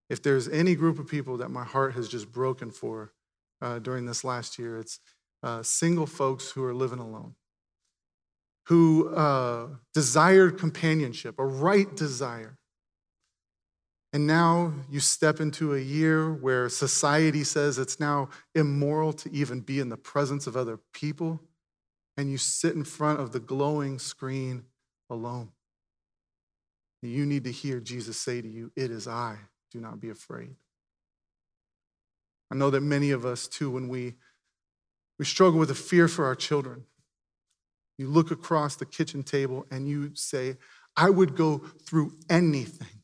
If 0.10 0.24
there's 0.24 0.48
any 0.48 0.76
group 0.76 0.98
of 1.00 1.08
people 1.08 1.38
that 1.38 1.50
my 1.50 1.64
heart 1.64 1.94
has 1.96 2.10
just 2.10 2.32
broken 2.32 2.72
for 2.72 3.14
uh, 3.62 3.80
during 3.80 4.06
this 4.06 4.24
last 4.24 4.58
year, 4.58 4.78
it's 4.78 5.00
uh, 5.44 5.64
single 5.64 6.06
folks 6.06 6.52
who 6.52 6.64
are 6.64 6.74
living 6.74 7.00
alone, 7.00 7.36
who 8.68 9.14
uh, 9.14 9.68
desired 9.94 10.58
companionship, 10.58 11.36
a 11.38 11.46
right 11.46 11.96
desire, 11.96 12.58
and 14.14 14.28
now 14.28 14.74
you 14.90 15.00
step 15.00 15.40
into 15.40 15.74
a 15.74 15.80
year 15.80 16.34
where 16.34 16.68
society 16.68 17.46
says 17.46 17.78
it's 17.78 18.00
now 18.00 18.30
immoral 18.54 19.14
to 19.14 19.32
even 19.32 19.62
be 19.62 19.80
in 19.80 19.88
the 19.88 19.98
presence 19.98 20.48
of 20.48 20.58
other 20.58 20.80
people. 20.94 21.40
And 22.18 22.30
you 22.30 22.38
sit 22.38 22.76
in 22.76 22.84
front 22.84 23.22
of 23.22 23.32
the 23.32 23.40
glowing 23.40 24.00
screen 24.00 24.66
alone. 25.10 25.52
You 27.02 27.26
need 27.26 27.46
to 27.46 27.52
hear 27.52 27.80
Jesus 27.80 28.18
say 28.18 28.42
to 28.42 28.48
you, 28.48 28.72
It 28.76 28.92
is 28.92 29.08
I. 29.08 29.38
Do 29.72 29.80
not 29.80 30.02
be 30.02 30.10
afraid. 30.10 30.56
I 32.52 32.56
know 32.56 32.70
that 32.70 32.82
many 32.82 33.12
of 33.12 33.26
us, 33.26 33.48
too, 33.48 33.72
when 33.72 33.88
we, 33.88 34.16
we 35.18 35.24
struggle 35.24 35.58
with 35.58 35.72
a 35.72 35.76
fear 35.76 36.10
for 36.10 36.26
our 36.26 36.36
children, 36.36 36.84
you 37.98 38.10
look 38.10 38.30
across 38.30 38.76
the 38.76 38.86
kitchen 38.86 39.24
table 39.24 39.66
and 39.72 39.88
you 39.88 40.12
say, 40.16 40.58
I 40.98 41.10
would 41.10 41.38
go 41.38 41.60
through 41.86 42.12
anything 42.30 43.01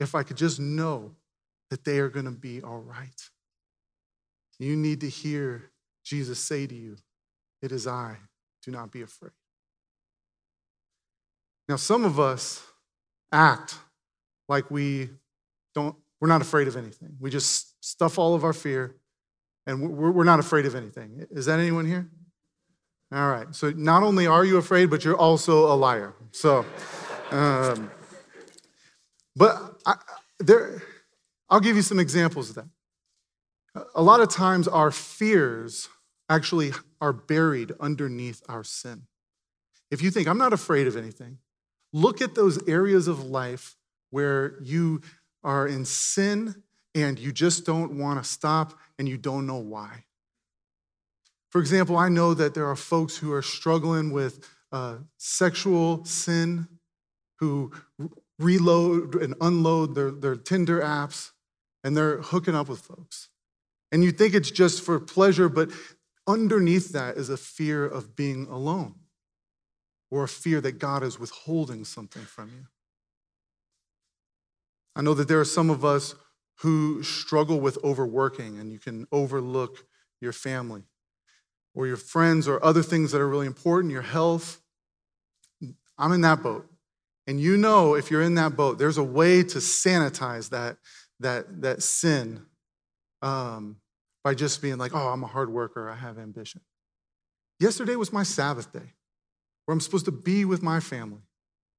if 0.00 0.14
I 0.14 0.22
could 0.22 0.36
just 0.36 0.60
know 0.60 1.12
that 1.70 1.84
they 1.84 1.98
are 1.98 2.08
going 2.08 2.24
to 2.24 2.30
be 2.30 2.62
all 2.62 2.80
right. 2.80 3.30
You 4.58 4.76
need 4.76 5.00
to 5.02 5.08
hear 5.08 5.70
Jesus 6.04 6.38
say 6.38 6.66
to 6.66 6.74
you, 6.74 6.96
It 7.62 7.72
is 7.72 7.86
I. 7.86 8.16
Do 8.64 8.70
not 8.70 8.90
be 8.90 9.02
afraid. 9.02 9.32
Now, 11.68 11.76
some 11.76 12.04
of 12.04 12.18
us 12.18 12.62
act 13.30 13.76
like 14.48 14.70
we 14.70 15.10
don't, 15.74 15.94
we're 16.20 16.28
not 16.28 16.40
afraid 16.40 16.66
of 16.66 16.76
anything. 16.76 17.16
We 17.20 17.30
just 17.30 17.84
stuff 17.84 18.18
all 18.18 18.34
of 18.34 18.42
our 18.42 18.52
fear 18.52 18.96
and 19.66 19.96
we're, 19.96 20.24
not 20.24 20.40
afraid 20.40 20.64
of 20.64 20.74
anything. 20.74 21.26
Is 21.30 21.44
that 21.46 21.60
anyone 21.60 21.84
here? 21.84 22.08
All 23.12 23.30
right. 23.30 23.54
So 23.54 23.70
not 23.70 24.02
only 24.02 24.26
are 24.26 24.44
you 24.44 24.56
afraid, 24.56 24.88
but 24.88 25.04
you're 25.04 25.16
also 25.16 25.70
a 25.70 25.76
liar. 25.76 26.14
So, 26.32 26.64
um, 27.30 27.90
but 29.36 29.77
there, 30.38 30.82
I'll 31.48 31.60
give 31.60 31.76
you 31.76 31.82
some 31.82 31.98
examples 31.98 32.50
of 32.50 32.56
that. 32.56 32.68
A 33.94 34.02
lot 34.02 34.20
of 34.20 34.28
times, 34.28 34.66
our 34.66 34.90
fears 34.90 35.88
actually 36.28 36.72
are 37.00 37.12
buried 37.12 37.72
underneath 37.80 38.42
our 38.48 38.64
sin. 38.64 39.02
If 39.90 40.02
you 40.02 40.10
think, 40.10 40.28
I'm 40.28 40.38
not 40.38 40.52
afraid 40.52 40.86
of 40.86 40.96
anything, 40.96 41.38
look 41.92 42.20
at 42.20 42.34
those 42.34 42.66
areas 42.68 43.08
of 43.08 43.24
life 43.24 43.76
where 44.10 44.58
you 44.62 45.00
are 45.42 45.66
in 45.66 45.84
sin 45.84 46.62
and 46.94 47.18
you 47.18 47.32
just 47.32 47.64
don't 47.64 47.98
want 47.98 48.22
to 48.22 48.28
stop 48.28 48.78
and 48.98 49.08
you 49.08 49.16
don't 49.16 49.46
know 49.46 49.58
why. 49.58 50.04
For 51.50 51.60
example, 51.60 51.96
I 51.96 52.08
know 52.08 52.34
that 52.34 52.54
there 52.54 52.66
are 52.66 52.76
folks 52.76 53.16
who 53.16 53.32
are 53.32 53.42
struggling 53.42 54.10
with 54.10 54.46
uh, 54.70 54.96
sexual 55.16 56.04
sin, 56.04 56.68
who 57.38 57.72
reload 58.38 59.14
and 59.16 59.34
unload 59.40 59.94
their, 59.94 60.10
their 60.10 60.36
Tinder 60.36 60.80
apps, 60.80 61.32
and 61.82 61.96
they're 61.96 62.22
hooking 62.22 62.54
up 62.54 62.68
with 62.68 62.80
folks. 62.80 63.28
And 63.90 64.04
you 64.04 64.12
think 64.12 64.34
it's 64.34 64.50
just 64.50 64.82
for 64.82 65.00
pleasure, 65.00 65.48
but 65.48 65.70
underneath 66.26 66.90
that 66.90 67.16
is 67.16 67.30
a 67.30 67.36
fear 67.36 67.86
of 67.86 68.14
being 68.14 68.46
alone 68.46 68.94
or 70.10 70.24
a 70.24 70.28
fear 70.28 70.60
that 70.60 70.78
God 70.78 71.02
is 71.02 71.18
withholding 71.18 71.84
something 71.84 72.22
from 72.22 72.50
you. 72.54 72.66
I 74.94 75.02
know 75.02 75.14
that 75.14 75.28
there 75.28 75.40
are 75.40 75.44
some 75.44 75.70
of 75.70 75.84
us 75.84 76.14
who 76.60 77.02
struggle 77.02 77.60
with 77.60 77.78
overworking, 77.84 78.58
and 78.58 78.72
you 78.72 78.78
can 78.78 79.06
overlook 79.12 79.86
your 80.20 80.32
family 80.32 80.82
or 81.74 81.86
your 81.86 81.96
friends 81.96 82.48
or 82.48 82.62
other 82.64 82.82
things 82.82 83.12
that 83.12 83.20
are 83.20 83.28
really 83.28 83.46
important, 83.46 83.92
your 83.92 84.02
health. 84.02 84.60
I'm 85.96 86.12
in 86.12 86.22
that 86.22 86.42
boat. 86.42 86.68
And 87.28 87.38
you 87.38 87.58
know, 87.58 87.94
if 87.94 88.10
you're 88.10 88.22
in 88.22 88.36
that 88.36 88.56
boat, 88.56 88.78
there's 88.78 88.96
a 88.96 89.04
way 89.04 89.42
to 89.42 89.58
sanitize 89.58 90.48
that, 90.48 90.78
that, 91.20 91.60
that 91.60 91.82
sin 91.82 92.46
um, 93.20 93.76
by 94.24 94.34
just 94.34 94.62
being 94.62 94.78
like, 94.78 94.94
oh, 94.94 95.08
I'm 95.08 95.22
a 95.22 95.26
hard 95.26 95.50
worker, 95.50 95.90
I 95.90 95.94
have 95.94 96.18
ambition. 96.18 96.62
Yesterday 97.60 97.96
was 97.96 98.14
my 98.14 98.22
Sabbath 98.22 98.72
day 98.72 98.94
where 99.66 99.74
I'm 99.74 99.80
supposed 99.80 100.06
to 100.06 100.10
be 100.10 100.46
with 100.46 100.62
my 100.62 100.80
family. 100.80 101.20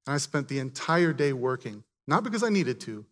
And 0.06 0.14
I 0.14 0.18
spent 0.20 0.50
the 0.50 0.60
entire 0.60 1.14
day 1.14 1.34
working, 1.34 1.84
not 2.08 2.24
because 2.24 2.44
I 2.44 2.50
needed 2.50 2.80
to, 2.82 3.08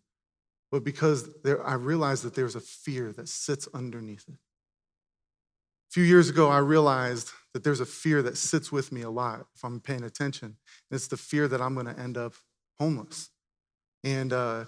but 0.70 0.84
because 0.84 1.28
there, 1.42 1.66
I 1.66 1.74
realized 1.74 2.22
that 2.22 2.36
there's 2.36 2.54
a 2.54 2.60
fear 2.60 3.12
that 3.14 3.28
sits 3.28 3.66
underneath 3.74 4.24
it. 4.28 4.34
A 4.34 5.90
few 5.90 6.04
years 6.04 6.28
ago, 6.28 6.48
I 6.48 6.58
realized 6.58 7.32
that 7.54 7.64
there's 7.64 7.80
a 7.80 7.86
fear 7.86 8.22
that 8.22 8.36
sits 8.36 8.70
with 8.70 8.92
me 8.92 9.02
a 9.02 9.10
lot 9.10 9.46
if 9.54 9.64
I'm 9.64 9.80
paying 9.80 10.04
attention. 10.04 10.56
It's 10.90 11.08
the 11.08 11.16
fear 11.16 11.48
that 11.48 11.60
I'm 11.60 11.74
going 11.74 11.86
to 11.86 11.98
end 11.98 12.16
up 12.16 12.34
homeless. 12.78 13.30
And 14.04 14.32
uh, 14.32 14.64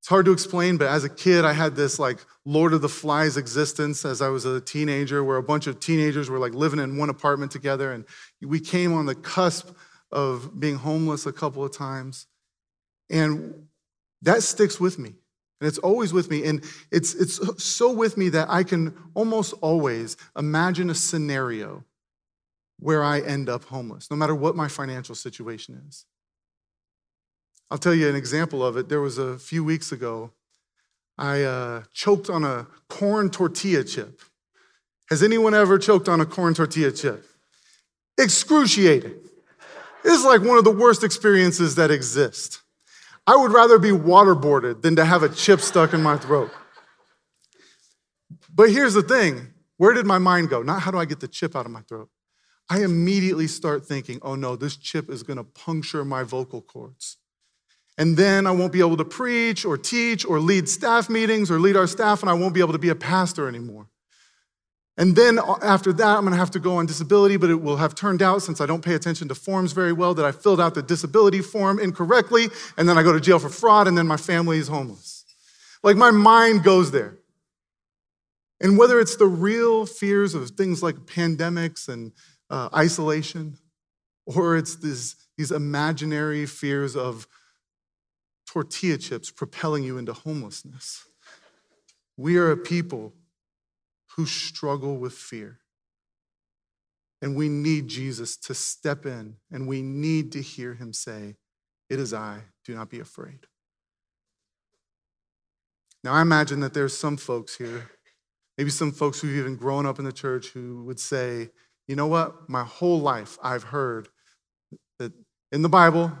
it's 0.00 0.08
hard 0.08 0.24
to 0.26 0.32
explain, 0.32 0.78
but 0.78 0.88
as 0.88 1.04
a 1.04 1.08
kid, 1.08 1.44
I 1.44 1.52
had 1.52 1.76
this 1.76 1.98
like 1.98 2.18
Lord 2.44 2.72
of 2.72 2.82
the 2.82 2.88
Flies 2.88 3.36
existence 3.36 4.04
as 4.04 4.20
I 4.20 4.28
was 4.30 4.44
a 4.44 4.60
teenager, 4.60 5.22
where 5.22 5.36
a 5.36 5.42
bunch 5.42 5.68
of 5.68 5.78
teenagers 5.78 6.28
were 6.28 6.40
like 6.40 6.54
living 6.54 6.80
in 6.80 6.96
one 6.96 7.08
apartment 7.08 7.52
together. 7.52 7.92
And 7.92 8.04
we 8.40 8.58
came 8.58 8.92
on 8.92 9.06
the 9.06 9.14
cusp 9.14 9.70
of 10.10 10.58
being 10.58 10.76
homeless 10.76 11.26
a 11.26 11.32
couple 11.32 11.64
of 11.64 11.76
times. 11.76 12.26
And 13.10 13.68
that 14.22 14.42
sticks 14.42 14.80
with 14.80 14.98
me. 14.98 15.10
And 15.60 15.68
it's 15.68 15.78
always 15.78 16.12
with 16.12 16.28
me. 16.28 16.44
And 16.46 16.64
it's, 16.90 17.14
it's 17.14 17.62
so 17.62 17.92
with 17.92 18.16
me 18.16 18.28
that 18.30 18.50
I 18.50 18.64
can 18.64 18.96
almost 19.14 19.54
always 19.60 20.16
imagine 20.36 20.90
a 20.90 20.94
scenario 20.96 21.84
where 22.82 23.04
I 23.04 23.20
end 23.20 23.48
up 23.48 23.64
homeless, 23.64 24.10
no 24.10 24.16
matter 24.16 24.34
what 24.34 24.56
my 24.56 24.66
financial 24.66 25.14
situation 25.14 25.80
is. 25.88 26.04
I'll 27.70 27.78
tell 27.78 27.94
you 27.94 28.08
an 28.08 28.16
example 28.16 28.64
of 28.66 28.76
it. 28.76 28.88
There 28.88 29.00
was 29.00 29.18
a 29.18 29.38
few 29.38 29.62
weeks 29.62 29.92
ago, 29.92 30.32
I 31.16 31.42
uh, 31.42 31.84
choked 31.92 32.28
on 32.28 32.42
a 32.42 32.66
corn 32.88 33.30
tortilla 33.30 33.84
chip. 33.84 34.20
Has 35.10 35.22
anyone 35.22 35.54
ever 35.54 35.78
choked 35.78 36.08
on 36.08 36.20
a 36.20 36.26
corn 36.26 36.54
tortilla 36.54 36.90
chip? 36.90 37.24
Excruciating. 38.18 39.14
It's 40.04 40.24
like 40.24 40.42
one 40.42 40.58
of 40.58 40.64
the 40.64 40.72
worst 40.72 41.04
experiences 41.04 41.76
that 41.76 41.92
exist. 41.92 42.62
I 43.28 43.36
would 43.36 43.52
rather 43.52 43.78
be 43.78 43.90
waterboarded 43.90 44.82
than 44.82 44.96
to 44.96 45.04
have 45.04 45.22
a 45.22 45.28
chip 45.28 45.60
stuck 45.60 45.94
in 45.94 46.02
my 46.02 46.16
throat. 46.16 46.50
But 48.52 48.70
here's 48.70 48.94
the 48.94 49.02
thing 49.02 49.52
where 49.76 49.94
did 49.94 50.04
my 50.04 50.18
mind 50.18 50.50
go? 50.50 50.62
Not 50.62 50.82
how 50.82 50.90
do 50.90 50.98
I 50.98 51.04
get 51.04 51.20
the 51.20 51.28
chip 51.28 51.54
out 51.54 51.64
of 51.64 51.70
my 51.70 51.82
throat. 51.82 52.08
I 52.72 52.82
immediately 52.84 53.48
start 53.48 53.84
thinking, 53.84 54.18
oh 54.22 54.34
no, 54.34 54.56
this 54.56 54.76
chip 54.76 55.10
is 55.10 55.22
gonna 55.22 55.44
puncture 55.44 56.06
my 56.06 56.22
vocal 56.22 56.62
cords. 56.62 57.18
And 57.98 58.16
then 58.16 58.46
I 58.46 58.50
won't 58.52 58.72
be 58.72 58.80
able 58.80 58.96
to 58.96 59.04
preach 59.04 59.66
or 59.66 59.76
teach 59.76 60.24
or 60.24 60.40
lead 60.40 60.70
staff 60.70 61.10
meetings 61.10 61.50
or 61.50 61.60
lead 61.60 61.76
our 61.76 61.86
staff, 61.86 62.22
and 62.22 62.30
I 62.30 62.32
won't 62.32 62.54
be 62.54 62.60
able 62.60 62.72
to 62.72 62.78
be 62.78 62.88
a 62.88 62.94
pastor 62.94 63.46
anymore. 63.46 63.88
And 64.96 65.14
then 65.14 65.38
uh, 65.38 65.56
after 65.60 65.92
that, 65.92 66.16
I'm 66.16 66.24
gonna 66.24 66.36
have 66.36 66.50
to 66.52 66.58
go 66.58 66.76
on 66.76 66.86
disability, 66.86 67.36
but 67.36 67.50
it 67.50 67.60
will 67.60 67.76
have 67.76 67.94
turned 67.94 68.22
out, 68.22 68.40
since 68.40 68.58
I 68.58 68.64
don't 68.64 68.82
pay 68.82 68.94
attention 68.94 69.28
to 69.28 69.34
forms 69.34 69.72
very 69.72 69.92
well, 69.92 70.14
that 70.14 70.24
I 70.24 70.32
filled 70.32 70.58
out 70.58 70.74
the 70.74 70.82
disability 70.82 71.42
form 71.42 71.78
incorrectly, 71.78 72.46
and 72.78 72.88
then 72.88 72.96
I 72.96 73.02
go 73.02 73.12
to 73.12 73.20
jail 73.20 73.38
for 73.38 73.50
fraud, 73.50 73.86
and 73.86 73.98
then 73.98 74.06
my 74.06 74.16
family 74.16 74.56
is 74.56 74.68
homeless. 74.68 75.26
Like 75.82 75.98
my 75.98 76.10
mind 76.10 76.64
goes 76.64 76.90
there. 76.90 77.18
And 78.62 78.78
whether 78.78 78.98
it's 78.98 79.16
the 79.16 79.26
real 79.26 79.84
fears 79.84 80.34
of 80.34 80.48
things 80.52 80.82
like 80.82 80.94
pandemics 81.04 81.86
and 81.86 82.12
uh, 82.52 82.68
isolation, 82.76 83.56
or 84.26 84.56
it's 84.56 84.76
this, 84.76 85.16
these 85.38 85.50
imaginary 85.50 86.44
fears 86.44 86.94
of 86.94 87.26
tortilla 88.46 88.98
chips 88.98 89.30
propelling 89.30 89.82
you 89.82 89.96
into 89.96 90.12
homelessness. 90.12 91.06
We 92.18 92.36
are 92.36 92.50
a 92.50 92.56
people 92.56 93.14
who 94.16 94.26
struggle 94.26 94.98
with 94.98 95.14
fear. 95.14 95.60
And 97.22 97.36
we 97.36 97.48
need 97.48 97.88
Jesus 97.88 98.36
to 98.36 98.54
step 98.54 99.06
in 99.06 99.36
and 99.50 99.66
we 99.66 99.80
need 99.80 100.32
to 100.32 100.42
hear 100.42 100.74
him 100.74 100.92
say, 100.92 101.36
It 101.88 101.98
is 101.98 102.12
I, 102.12 102.42
do 102.66 102.74
not 102.74 102.90
be 102.90 103.00
afraid. 103.00 103.46
Now, 106.04 106.12
I 106.14 106.20
imagine 106.20 106.60
that 106.60 106.74
there's 106.74 106.98
some 106.98 107.16
folks 107.16 107.56
here, 107.56 107.88
maybe 108.58 108.70
some 108.70 108.92
folks 108.92 109.20
who've 109.20 109.36
even 109.36 109.56
grown 109.56 109.86
up 109.86 110.00
in 110.00 110.04
the 110.04 110.12
church 110.12 110.48
who 110.48 110.84
would 110.84 110.98
say, 111.00 111.50
You 111.88 111.96
know 111.96 112.06
what? 112.06 112.48
My 112.48 112.64
whole 112.64 113.00
life 113.00 113.38
I've 113.42 113.64
heard 113.64 114.08
that 114.98 115.12
in 115.50 115.62
the 115.62 115.68
Bible, 115.68 116.12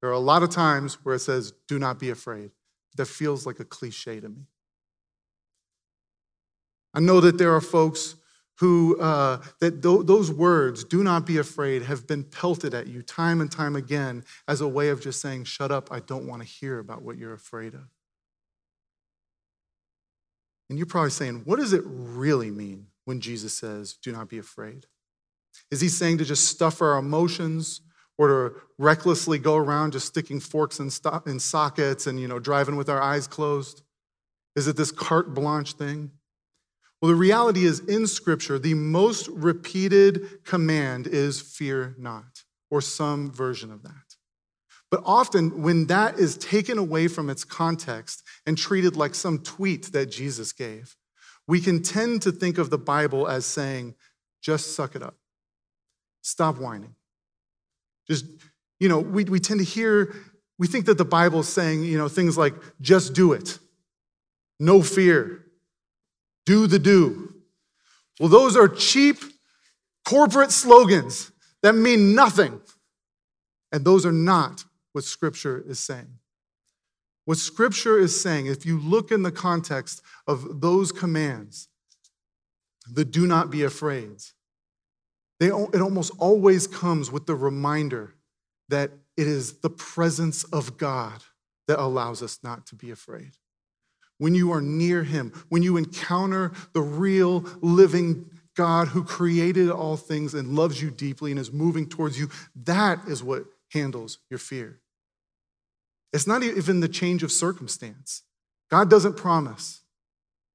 there 0.00 0.10
are 0.10 0.14
a 0.14 0.18
lot 0.18 0.42
of 0.42 0.50
times 0.50 0.94
where 1.04 1.14
it 1.14 1.20
says, 1.20 1.52
do 1.68 1.78
not 1.78 1.98
be 1.98 2.10
afraid. 2.10 2.50
That 2.96 3.06
feels 3.06 3.46
like 3.46 3.60
a 3.60 3.64
cliche 3.64 4.20
to 4.20 4.28
me. 4.28 4.46
I 6.94 7.00
know 7.00 7.20
that 7.20 7.38
there 7.38 7.54
are 7.54 7.60
folks 7.60 8.16
who, 8.58 8.98
uh, 8.98 9.42
that 9.60 9.82
th- 9.82 10.06
those 10.06 10.30
words, 10.30 10.82
do 10.82 11.04
not 11.04 11.26
be 11.26 11.36
afraid, 11.36 11.82
have 11.82 12.06
been 12.06 12.24
pelted 12.24 12.72
at 12.72 12.86
you 12.86 13.02
time 13.02 13.42
and 13.42 13.52
time 13.52 13.76
again 13.76 14.24
as 14.48 14.62
a 14.62 14.68
way 14.68 14.88
of 14.88 15.02
just 15.02 15.20
saying, 15.20 15.44
shut 15.44 15.70
up, 15.70 15.92
I 15.92 16.00
don't 16.00 16.26
want 16.26 16.40
to 16.42 16.48
hear 16.48 16.78
about 16.78 17.02
what 17.02 17.18
you're 17.18 17.34
afraid 17.34 17.74
of. 17.74 17.84
And 20.70 20.78
you're 20.78 20.86
probably 20.86 21.10
saying, 21.10 21.42
what 21.44 21.58
does 21.58 21.74
it 21.74 21.82
really 21.84 22.50
mean 22.50 22.86
when 23.04 23.20
Jesus 23.20 23.52
says, 23.52 23.98
do 24.02 24.10
not 24.10 24.28
be 24.28 24.38
afraid? 24.38 24.86
Is 25.70 25.80
he 25.80 25.88
saying 25.88 26.18
to 26.18 26.24
just 26.24 26.48
stuff 26.48 26.80
our 26.80 26.98
emotions 26.98 27.80
or 28.18 28.28
to 28.28 28.60
recklessly 28.78 29.38
go 29.38 29.56
around 29.56 29.92
just 29.92 30.06
sticking 30.06 30.40
forks 30.40 30.80
in, 30.80 30.90
sto- 30.90 31.22
in 31.26 31.38
sockets 31.38 32.06
and 32.06 32.18
you 32.20 32.28
know 32.28 32.38
driving 32.38 32.76
with 32.76 32.88
our 32.88 33.00
eyes 33.00 33.26
closed? 33.26 33.82
Is 34.54 34.66
it 34.66 34.76
this 34.76 34.90
carte 34.90 35.34
blanche 35.34 35.74
thing? 35.74 36.10
Well, 37.00 37.10
the 37.10 37.16
reality 37.16 37.64
is 37.66 37.80
in 37.80 38.06
Scripture, 38.06 38.58
the 38.58 38.74
most 38.74 39.28
repeated 39.28 40.44
command 40.44 41.06
is 41.06 41.40
fear 41.40 41.94
not, 41.98 42.44
or 42.70 42.80
some 42.80 43.30
version 43.30 43.70
of 43.70 43.82
that. 43.82 43.92
But 44.90 45.02
often, 45.04 45.62
when 45.62 45.86
that 45.86 46.18
is 46.18 46.38
taken 46.38 46.78
away 46.78 47.08
from 47.08 47.28
its 47.28 47.44
context 47.44 48.22
and 48.46 48.56
treated 48.56 48.96
like 48.96 49.14
some 49.14 49.40
tweet 49.40 49.92
that 49.92 50.06
Jesus 50.10 50.52
gave, 50.52 50.96
we 51.46 51.60
can 51.60 51.82
tend 51.82 52.22
to 52.22 52.32
think 52.32 52.56
of 52.56 52.70
the 52.70 52.78
Bible 52.78 53.28
as 53.28 53.44
saying, 53.44 53.94
just 54.42 54.74
suck 54.74 54.94
it 54.94 55.02
up. 55.02 55.16
Stop 56.26 56.58
whining. 56.58 56.92
Just, 58.08 58.26
you 58.80 58.88
know, 58.88 58.98
we, 58.98 59.22
we 59.22 59.38
tend 59.38 59.60
to 59.60 59.64
hear, 59.64 60.12
we 60.58 60.66
think 60.66 60.86
that 60.86 60.98
the 60.98 61.04
Bible 61.04 61.38
is 61.40 61.48
saying, 61.48 61.84
you 61.84 61.96
know, 61.96 62.08
things 62.08 62.36
like, 62.36 62.54
just 62.80 63.14
do 63.14 63.32
it, 63.32 63.60
no 64.58 64.82
fear, 64.82 65.44
do 66.44 66.66
the 66.66 66.80
do. 66.80 67.32
Well, 68.18 68.28
those 68.28 68.56
are 68.56 68.66
cheap 68.66 69.18
corporate 70.04 70.50
slogans 70.50 71.30
that 71.62 71.74
mean 71.74 72.16
nothing. 72.16 72.60
And 73.70 73.84
those 73.84 74.04
are 74.04 74.10
not 74.10 74.64
what 74.94 75.04
Scripture 75.04 75.62
is 75.64 75.78
saying. 75.78 76.18
What 77.24 77.38
Scripture 77.38 78.00
is 78.00 78.20
saying, 78.20 78.46
if 78.46 78.66
you 78.66 78.80
look 78.80 79.12
in 79.12 79.22
the 79.22 79.30
context 79.30 80.02
of 80.26 80.60
those 80.60 80.90
commands, 80.90 81.68
the 82.92 83.04
do 83.04 83.28
not 83.28 83.48
be 83.48 83.62
afraid, 83.62 84.22
they, 85.38 85.48
it 85.48 85.80
almost 85.80 86.12
always 86.18 86.66
comes 86.66 87.10
with 87.10 87.26
the 87.26 87.34
reminder 87.34 88.14
that 88.68 88.90
it 89.16 89.26
is 89.26 89.58
the 89.58 89.70
presence 89.70 90.44
of 90.44 90.76
God 90.76 91.22
that 91.68 91.78
allows 91.78 92.22
us 92.22 92.38
not 92.42 92.66
to 92.66 92.74
be 92.74 92.90
afraid. 92.90 93.32
When 94.18 94.34
you 94.34 94.52
are 94.52 94.62
near 94.62 95.02
Him, 95.04 95.32
when 95.48 95.62
you 95.62 95.76
encounter 95.76 96.52
the 96.72 96.80
real 96.80 97.40
living 97.60 98.30
God 98.56 98.88
who 98.88 99.04
created 99.04 99.70
all 99.70 99.96
things 99.96 100.32
and 100.32 100.56
loves 100.56 100.80
you 100.80 100.90
deeply 100.90 101.30
and 101.30 101.38
is 101.38 101.52
moving 101.52 101.86
towards 101.88 102.18
you, 102.18 102.30
that 102.64 103.00
is 103.06 103.22
what 103.22 103.44
handles 103.72 104.18
your 104.30 104.38
fear. 104.38 104.80
It's 106.12 106.26
not 106.26 106.42
even 106.42 106.80
the 106.80 106.88
change 106.88 107.22
of 107.22 107.30
circumstance. 107.30 108.22
God 108.70 108.88
doesn't 108.88 109.16
promise 109.18 109.82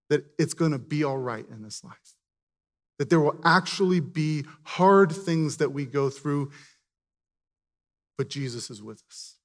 that 0.10 0.26
it's 0.40 0.56
going 0.56 0.72
to 0.72 0.80
be 0.80 1.04
all 1.04 1.18
right 1.18 1.48
in 1.50 1.62
this 1.62 1.84
life, 1.84 2.16
that 3.02 3.10
there 3.10 3.20
will 3.20 3.42
actually 3.44 4.00
be 4.00 4.46
hard 4.62 5.12
things 5.12 5.58
that 5.58 5.72
we 5.72 5.88
go 5.88 6.08
through, 6.08 6.52
but 8.16 8.30
Jesus 8.30 8.70
is 8.70 8.80
with 8.80 9.02
us. 9.10 9.38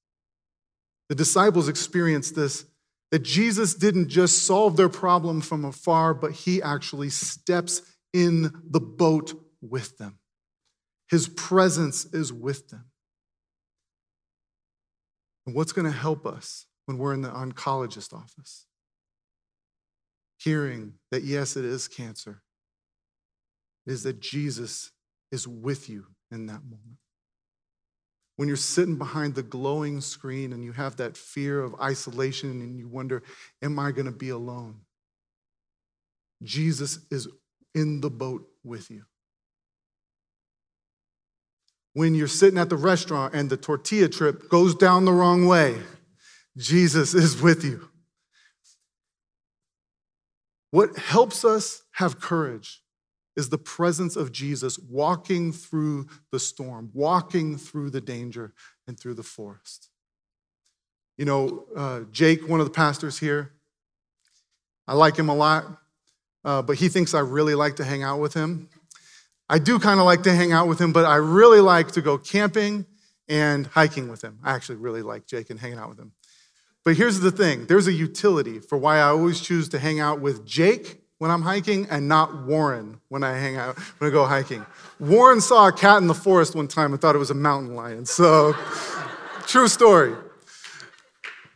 The 1.09 1.15
disciples 1.15 1.67
experienced 1.67 2.35
this 2.35 2.67
that 3.13 3.23
Jesus 3.23 3.73
didn't 3.73 4.09
just 4.09 4.45
solve 4.45 4.77
their 4.77 4.91
problem 4.91 5.41
from 5.41 5.65
afar, 5.65 6.13
but 6.13 6.33
he 6.33 6.61
actually 6.61 7.09
steps 7.09 7.81
in 8.13 8.53
the 8.69 8.79
boat 8.79 9.33
with 9.63 9.97
them. 9.97 10.19
His 11.09 11.27
presence 11.27 12.05
is 12.05 12.31
with 12.31 12.69
them. 12.69 12.85
And 15.47 15.57
what's 15.57 15.73
going 15.73 15.91
to 15.91 15.99
help 15.99 16.27
us 16.27 16.67
when 16.85 16.99
we're 16.99 17.15
in 17.15 17.23
the 17.23 17.31
oncologist 17.31 18.13
office? 18.13 18.67
Hearing 20.37 20.93
that, 21.11 21.23
yes, 21.23 21.57
it 21.57 21.65
is 21.65 21.89
cancer, 21.89 22.43
is 23.87 24.03
that 24.03 24.21
Jesus 24.21 24.91
is 25.31 25.47
with 25.47 25.89
you 25.89 26.07
in 26.31 26.47
that 26.47 26.65
moment. 26.65 26.99
When 28.37 28.49
you're 28.49 28.57
sitting 28.57 28.97
behind 28.97 29.35
the 29.35 29.43
glowing 29.43 30.01
screen 30.01 30.53
and 30.53 30.63
you 30.63 30.73
have 30.73 30.97
that 30.97 31.17
fear 31.17 31.61
of 31.61 31.81
isolation 31.81 32.51
and 32.61 32.79
you 32.79 32.89
wonder, 32.89 33.23
am 33.63 33.79
I 33.79 33.93
going 33.93 34.07
to 34.07 34.13
be 34.13 34.29
alone? 34.29 34.81
Jesus 36.43 36.99
is 37.11 37.29
in 37.75 38.03
the 38.03 38.11
boat 38.11 38.47
with 38.63 38.91
you 38.91 39.05
when 41.97 42.15
you're 42.15 42.29
sitting 42.29 42.59
at 42.59 42.69
the 42.69 42.77
restaurant 42.77 43.33
and 43.33 43.49
the 43.49 43.57
tortilla 43.57 44.07
trip 44.07 44.51
goes 44.51 44.75
down 44.75 45.07
the 45.07 45.13
wrong 45.15 45.47
way, 45.47 45.75
Jesus 46.55 47.15
is 47.15 47.41
with 47.41 47.65
you. 47.65 47.89
What 50.73 50.95
helps 50.99 51.43
us 51.43 51.85
have 51.93 52.21
courage 52.21 52.83
is 53.37 53.51
the 53.51 53.59
presence 53.59 54.17
of 54.17 54.33
Jesus 54.33 54.79
walking 54.79 55.53
through 55.53 56.07
the 56.33 56.41
storm, 56.41 56.91
walking 56.95 57.59
through 57.59 57.91
the 57.91 58.01
danger 58.01 58.55
and 58.87 58.99
through 58.99 59.15
the 59.15 59.23
forest. 59.23 59.91
You 61.19 61.27
know, 61.27 61.65
uh, 61.77 62.01
Jake, 62.11 62.49
one 62.49 62.61
of 62.61 62.67
the 62.67 62.73
pastors 62.73 63.19
here, 63.19 63.53
I 64.89 64.95
like 64.95 65.17
him 65.17 65.29
a 65.29 65.35
lot, 65.35 65.65
uh, 66.45 66.63
but 66.63 66.77
he 66.77 66.89
thinks 66.89 67.15
I 67.15 67.21
really 67.21 67.55
like 67.55 67.77
to 67.77 67.85
hang 67.85 68.03
out 68.03 68.21
with 68.21 68.35
him. 68.35 68.69
I 69.49 69.59
do 69.59 69.79
kind 69.79 70.01
of 70.01 70.07
like 70.07 70.23
to 70.25 70.35
hang 70.35 70.53
out 70.53 70.67
with 70.69 70.81
him, 70.81 70.93
but 70.93 71.05
I 71.05 71.17
really 71.17 71.61
like 71.61 71.93
to 71.93 72.03
go 72.03 72.19
camping 72.19 72.87
and 73.29 73.67
hiking 73.67 74.09
with 74.09 74.23
him. 74.23 74.39
I 74.43 74.53
actually 74.53 74.77
really 74.77 75.03
like 75.03 75.27
Jake 75.27 75.51
and 75.51 75.61
hanging 75.61 75.79
out 75.79 75.89
with 75.89 75.99
him. 75.99 76.13
But 76.85 76.97
here's 76.97 77.21
the 77.21 77.33
thing 77.33 77.67
there's 77.67 77.87
a 77.87 77.93
utility 77.93 78.61
for 78.61 78.79
why 78.79 78.99
I 78.99 79.09
always 79.09 79.41
choose 79.41 79.69
to 79.71 79.79
hang 79.79 80.01
out 80.01 80.21
with 80.21 80.47
Jake 80.47 81.03
when 81.19 81.31
I'm 81.31 81.43
hiking 81.43 81.87
and 81.91 82.09
not 82.09 82.45
Warren 82.45 83.01
when 83.09 83.23
I 83.25 83.37
hang 83.39 83.57
out, 83.57 83.79
when 83.99 84.11
I 84.11 84.13
go 84.13 84.27
hiking. 84.27 84.65
Warren 85.01 85.41
saw 85.41 85.69
a 85.69 85.73
cat 85.73 85.99
in 85.99 86.07
the 86.07 86.15
forest 86.15 86.55
one 86.55 86.69
time 86.69 86.93
and 86.93 87.01
thought 87.01 87.15
it 87.15 87.19
was 87.19 87.31
a 87.31 87.35
mountain 87.35 87.75
lion. 87.75 88.05
So, 88.07 88.55
true 89.47 89.69
story. 89.69 90.15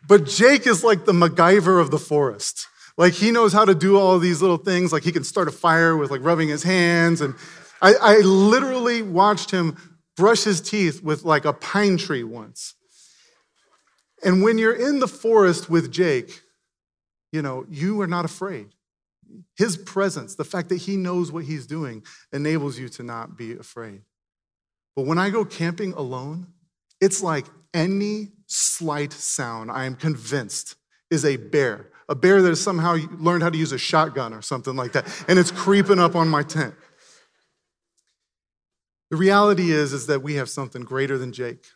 But 0.07 0.27
Jake 0.27 0.67
is 0.67 0.83
like 0.83 1.05
the 1.05 1.13
MacGyver 1.13 1.81
of 1.81 1.91
the 1.91 1.99
forest. 1.99 2.67
Like 2.97 3.13
he 3.13 3.31
knows 3.31 3.53
how 3.53 3.65
to 3.65 3.75
do 3.75 3.99
all 3.99 4.19
these 4.19 4.43
little 4.43 4.57
things. 4.57 4.93
Like 4.93 5.05
he 5.05 5.13
can 5.13 5.25
start 5.25 5.49
a 5.49 5.53
fire 5.53 5.97
with 5.97 6.11
like 6.11 6.23
rubbing 6.23 6.49
his 6.49 6.63
hands 6.63 7.21
and 7.21 7.35
I, 7.83 7.95
I 7.95 8.17
literally 8.19 9.03
watched 9.03 9.51
him 9.51 9.77
brush 10.17 10.45
his 10.45 10.61
teeth 10.61 11.03
with 11.03 11.25
like 11.25 11.45
a 11.45 11.53
pine 11.53 11.97
tree 11.97 12.25
once. 12.25 12.75
And 14.23 14.43
when 14.43 14.59
you're 14.59 14.75
in 14.75 14.99
the 14.99 15.09
forest 15.09 15.71
with 15.71 15.91
Jake, 15.91 16.43
you 17.33 17.41
know, 17.41 17.65
you 17.71 18.01
are 18.03 18.07
not 18.07 18.25
afraid. 18.25 18.69
His 19.57 19.77
presence, 19.77 20.35
the 20.35 20.45
fact 20.45 20.69
that 20.71 20.77
he 20.77 20.97
knows 20.97 21.31
what 21.31 21.45
he's 21.45 21.67
doing, 21.67 22.05
enables 22.33 22.79
you 22.79 22.89
to 22.91 23.03
not 23.03 23.37
be 23.37 23.53
afraid. 23.53 24.03
But 24.97 25.07
when 25.07 25.19
I 25.19 25.31
go 25.31 25.45
camping 25.45 25.93
alone, 25.93 26.49
it's 27.01 27.23
like 27.23 27.47
any 27.73 28.29
slight 28.47 29.13
sound, 29.13 29.71
I 29.71 29.85
am 29.85 29.95
convinced, 29.95 30.77
is 31.11 31.25
a 31.25 31.37
bear. 31.37 31.91
A 32.09 32.15
bear 32.15 32.43
that 32.43 32.49
has 32.49 32.61
somehow 32.61 32.97
learned 33.19 33.43
how 33.43 33.51
to 33.51 33.59
use 33.59 33.73
a 33.73 33.79
shotgun 33.79 34.35
or 34.35 34.43
something 34.43 34.75
like 34.75 34.93
that, 34.93 35.07
and 35.29 35.39
it's 35.39 35.51
creeping 35.51 35.99
up 35.99 36.17
on 36.17 36.29
my 36.29 36.43
tent. 36.43 36.75
The 39.11 39.17
reality 39.17 39.71
is, 39.73 39.93
is 39.93 40.07
that 40.07 40.23
we 40.23 40.35
have 40.35 40.49
something 40.49 40.83
greater 40.83 41.19
than 41.19 41.33
Jake. 41.33 41.67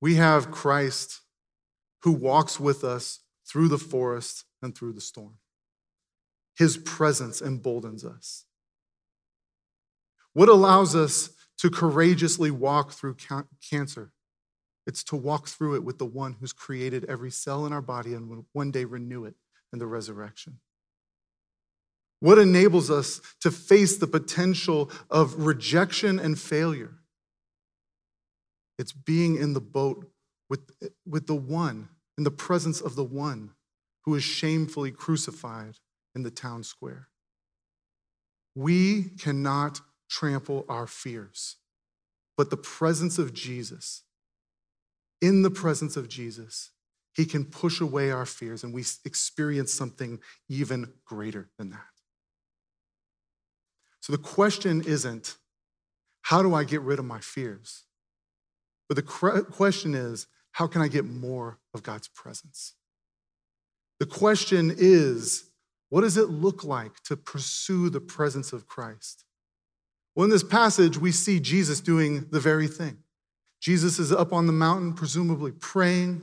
We 0.00 0.16
have 0.16 0.50
Christ 0.50 1.20
who 2.02 2.12
walks 2.12 2.60
with 2.60 2.84
us 2.84 3.20
through 3.46 3.68
the 3.68 3.78
forest 3.78 4.44
and 4.62 4.76
through 4.76 4.92
the 4.92 5.00
storm. 5.00 5.38
His 6.58 6.76
presence 6.76 7.40
emboldens 7.40 8.04
us. 8.04 8.44
What 10.32 10.48
allows 10.48 10.96
us 10.96 11.30
to 11.58 11.70
courageously 11.70 12.50
walk 12.50 12.90
through 12.90 13.16
cancer? 13.70 14.10
It's 14.84 15.04
to 15.04 15.16
walk 15.16 15.46
through 15.46 15.76
it 15.76 15.84
with 15.84 15.98
the 15.98 16.04
one 16.04 16.34
who's 16.40 16.52
created 16.52 17.04
every 17.04 17.30
cell 17.30 17.64
in 17.64 17.72
our 17.72 17.80
body 17.80 18.12
and 18.12 18.28
will 18.28 18.44
one 18.54 18.72
day 18.72 18.84
renew 18.84 19.24
it 19.24 19.36
in 19.72 19.78
the 19.78 19.86
resurrection. 19.86 20.58
What 22.18 22.38
enables 22.38 22.90
us 22.90 23.20
to 23.40 23.52
face 23.52 23.96
the 23.96 24.08
potential 24.08 24.90
of 25.08 25.46
rejection 25.46 26.18
and 26.18 26.36
failure? 26.36 26.94
It's 28.80 28.92
being 28.92 29.36
in 29.36 29.52
the 29.52 29.60
boat 29.60 30.10
with, 30.50 30.72
with 31.06 31.28
the 31.28 31.36
one, 31.36 31.88
in 32.16 32.24
the 32.24 32.32
presence 32.32 32.80
of 32.80 32.96
the 32.96 33.04
one 33.04 33.50
who 34.02 34.16
is 34.16 34.24
shamefully 34.24 34.90
crucified 34.90 35.76
in 36.18 36.24
the 36.24 36.30
town 36.30 36.62
square. 36.64 37.08
We 38.54 39.04
cannot 39.18 39.80
trample 40.10 40.66
our 40.68 40.86
fears, 40.86 41.56
but 42.36 42.50
the 42.50 42.56
presence 42.56 43.18
of 43.18 43.32
Jesus, 43.32 44.02
in 45.22 45.42
the 45.42 45.50
presence 45.50 45.96
of 45.96 46.08
Jesus, 46.08 46.70
he 47.14 47.24
can 47.24 47.44
push 47.44 47.80
away 47.80 48.10
our 48.10 48.26
fears 48.26 48.64
and 48.64 48.74
we 48.74 48.84
experience 49.04 49.72
something 49.72 50.18
even 50.48 50.92
greater 51.04 51.48
than 51.56 51.70
that. 51.70 51.80
So 54.00 54.12
the 54.12 54.18
question 54.18 54.82
isn't, 54.84 55.36
how 56.22 56.42
do 56.42 56.54
I 56.54 56.64
get 56.64 56.80
rid 56.80 56.98
of 56.98 57.04
my 57.04 57.20
fears? 57.20 57.84
But 58.88 58.96
the 58.96 59.02
question 59.02 59.94
is, 59.94 60.26
how 60.52 60.66
can 60.66 60.82
I 60.82 60.88
get 60.88 61.04
more 61.04 61.58
of 61.74 61.82
God's 61.82 62.08
presence? 62.08 62.74
The 64.00 64.06
question 64.06 64.74
is, 64.76 65.47
what 65.90 66.02
does 66.02 66.16
it 66.16 66.28
look 66.28 66.64
like 66.64 67.02
to 67.04 67.16
pursue 67.16 67.90
the 67.90 68.00
presence 68.00 68.52
of 68.52 68.66
Christ? 68.66 69.24
Well, 70.14 70.24
in 70.24 70.30
this 70.30 70.42
passage, 70.42 70.98
we 70.98 71.12
see 71.12 71.40
Jesus 71.40 71.80
doing 71.80 72.26
the 72.30 72.40
very 72.40 72.66
thing. 72.66 72.98
Jesus 73.60 73.98
is 73.98 74.12
up 74.12 74.32
on 74.32 74.46
the 74.46 74.52
mountain, 74.52 74.92
presumably 74.92 75.52
praying 75.52 76.22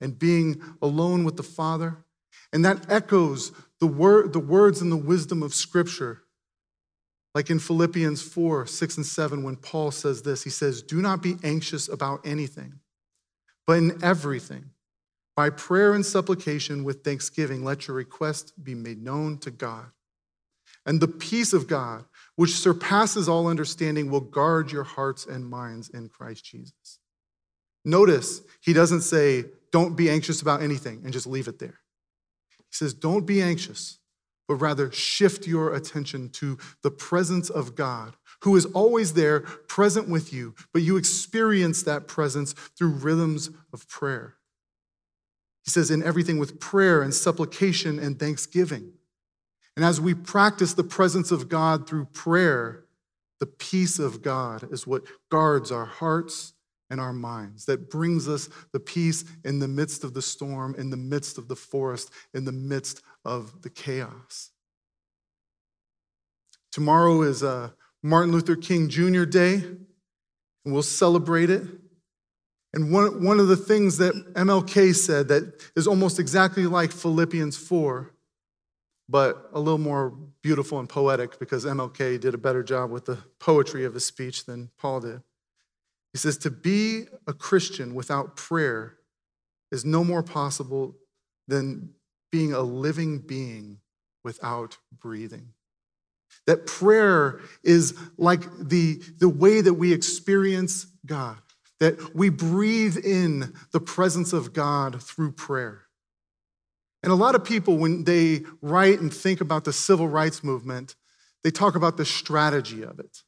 and 0.00 0.18
being 0.18 0.60
alone 0.82 1.24
with 1.24 1.36
the 1.36 1.42
Father. 1.42 2.04
And 2.52 2.64
that 2.64 2.90
echoes 2.90 3.52
the, 3.80 3.86
word, 3.86 4.32
the 4.32 4.40
words 4.40 4.80
and 4.80 4.92
the 4.92 4.96
wisdom 4.96 5.42
of 5.42 5.54
Scripture 5.54 6.22
like 7.36 7.50
in 7.50 7.58
Philippians 7.58 8.22
4 8.22 8.66
6 8.66 8.96
and 8.96 9.04
7, 9.04 9.42
when 9.42 9.56
Paul 9.56 9.90
says 9.90 10.22
this, 10.22 10.42
he 10.42 10.48
says, 10.48 10.80
Do 10.80 11.02
not 11.02 11.22
be 11.22 11.36
anxious 11.44 11.86
about 11.86 12.26
anything, 12.26 12.80
But 13.66 13.76
in 13.76 14.02
everything, 14.02 14.70
by 15.36 15.50
prayer 15.50 15.92
and 15.92 16.04
supplication 16.04 16.82
with 16.82 17.04
thanksgiving, 17.04 17.62
let 17.62 17.86
your 17.86 17.96
request 17.96 18.52
be 18.64 18.74
made 18.74 19.02
known 19.02 19.38
to 19.38 19.50
God. 19.50 19.86
And 20.86 21.00
the 21.00 21.08
peace 21.08 21.52
of 21.52 21.66
God, 21.66 22.04
which 22.36 22.54
surpasses 22.54 23.28
all 23.28 23.46
understanding, 23.46 24.10
will 24.10 24.20
guard 24.20 24.72
your 24.72 24.84
hearts 24.84 25.26
and 25.26 25.48
minds 25.48 25.90
in 25.90 26.08
Christ 26.08 26.44
Jesus. 26.44 27.00
Notice 27.84 28.40
he 28.60 28.72
doesn't 28.72 29.02
say, 29.02 29.44
don't 29.72 29.96
be 29.96 30.08
anxious 30.08 30.40
about 30.40 30.62
anything 30.62 31.02
and 31.04 31.12
just 31.12 31.26
leave 31.26 31.48
it 31.48 31.58
there. 31.58 31.80
He 32.58 32.72
says, 32.72 32.94
don't 32.94 33.26
be 33.26 33.42
anxious, 33.42 33.98
but 34.48 34.54
rather 34.56 34.90
shift 34.90 35.46
your 35.46 35.74
attention 35.74 36.30
to 36.30 36.56
the 36.82 36.90
presence 36.90 37.50
of 37.50 37.74
God, 37.74 38.16
who 38.42 38.56
is 38.56 38.64
always 38.66 39.14
there, 39.14 39.40
present 39.40 40.08
with 40.08 40.32
you, 40.32 40.54
but 40.72 40.82
you 40.82 40.96
experience 40.96 41.82
that 41.82 42.08
presence 42.08 42.52
through 42.52 42.90
rhythms 42.90 43.50
of 43.72 43.88
prayer. 43.88 44.36
He 45.66 45.70
says, 45.70 45.90
in 45.90 46.02
everything 46.02 46.38
with 46.38 46.60
prayer 46.60 47.02
and 47.02 47.12
supplication 47.12 47.98
and 47.98 48.18
thanksgiving. 48.18 48.92
And 49.74 49.84
as 49.84 50.00
we 50.00 50.14
practice 50.14 50.72
the 50.72 50.84
presence 50.84 51.30
of 51.30 51.48
God 51.48 51.86
through 51.86 52.06
prayer, 52.06 52.84
the 53.40 53.46
peace 53.46 53.98
of 53.98 54.22
God 54.22 54.72
is 54.72 54.86
what 54.86 55.02
guards 55.28 55.70
our 55.70 55.84
hearts 55.84 56.54
and 56.88 57.00
our 57.00 57.12
minds, 57.12 57.66
that 57.66 57.90
brings 57.90 58.28
us 58.28 58.48
the 58.72 58.78
peace 58.80 59.24
in 59.44 59.58
the 59.58 59.68
midst 59.68 60.04
of 60.04 60.14
the 60.14 60.22
storm, 60.22 60.74
in 60.78 60.90
the 60.90 60.96
midst 60.96 61.36
of 61.36 61.48
the 61.48 61.56
forest, 61.56 62.10
in 62.32 62.44
the 62.44 62.52
midst 62.52 63.02
of 63.24 63.62
the 63.62 63.70
chaos. 63.70 64.52
Tomorrow 66.70 67.22
is 67.22 67.42
uh, 67.42 67.70
Martin 68.04 68.30
Luther 68.30 68.54
King 68.54 68.88
Jr. 68.88 69.24
Day, 69.24 69.54
and 69.54 70.72
we'll 70.74 70.82
celebrate 70.82 71.50
it. 71.50 71.64
And 72.74 72.92
one, 72.92 73.24
one 73.24 73.40
of 73.40 73.48
the 73.48 73.56
things 73.56 73.98
that 73.98 74.34
MLK 74.34 74.94
said 74.94 75.28
that 75.28 75.62
is 75.76 75.86
almost 75.86 76.18
exactly 76.18 76.66
like 76.66 76.92
Philippians 76.92 77.56
4 77.56 78.12
but 79.08 79.50
a 79.52 79.60
little 79.60 79.78
more 79.78 80.10
beautiful 80.42 80.78
and 80.78 80.88
poetic 80.88 81.38
because 81.38 81.64
MLK 81.64 82.20
did 82.20 82.34
a 82.34 82.38
better 82.38 82.62
job 82.62 82.90
with 82.90 83.04
the 83.04 83.18
poetry 83.38 83.84
of 83.84 83.94
his 83.94 84.04
speech 84.04 84.46
than 84.46 84.70
Paul 84.78 85.00
did. 85.00 85.22
He 86.12 86.18
says, 86.18 86.36
To 86.38 86.50
be 86.50 87.04
a 87.26 87.32
Christian 87.32 87.94
without 87.94 88.36
prayer 88.36 88.96
is 89.70 89.84
no 89.84 90.02
more 90.02 90.22
possible 90.22 90.96
than 91.46 91.90
being 92.32 92.52
a 92.52 92.60
living 92.60 93.18
being 93.18 93.78
without 94.24 94.78
breathing. 94.98 95.50
That 96.46 96.66
prayer 96.66 97.40
is 97.62 97.96
like 98.18 98.42
the, 98.58 99.00
the 99.18 99.28
way 99.28 99.60
that 99.60 99.74
we 99.74 99.92
experience 99.92 100.86
God, 101.04 101.36
that 101.80 102.14
we 102.14 102.28
breathe 102.28 102.96
in 102.96 103.54
the 103.72 103.80
presence 103.80 104.32
of 104.32 104.52
God 104.52 105.02
through 105.02 105.32
prayer. 105.32 105.82
And 107.02 107.12
a 107.12 107.16
lot 107.16 107.34
of 107.34 107.44
people, 107.44 107.76
when 107.76 108.04
they 108.04 108.42
write 108.62 109.00
and 109.00 109.12
think 109.12 109.40
about 109.40 109.64
the 109.64 109.72
civil 109.72 110.08
rights 110.08 110.42
movement, 110.42 110.96
they 111.44 111.50
talk 111.50 111.76
about 111.76 111.96
the 111.96 112.04
strategy 112.04 112.82
of 112.82 112.98
it. 112.98 113.22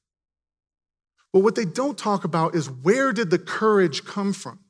But 1.32 1.40
what 1.40 1.54
they 1.54 1.64
don't 1.64 1.98
talk 1.98 2.24
about 2.24 2.54
is 2.54 2.70
where 2.70 3.12
did 3.12 3.30
the 3.30 3.38
courage 3.38 4.04
come 4.04 4.32
from? 4.32 4.60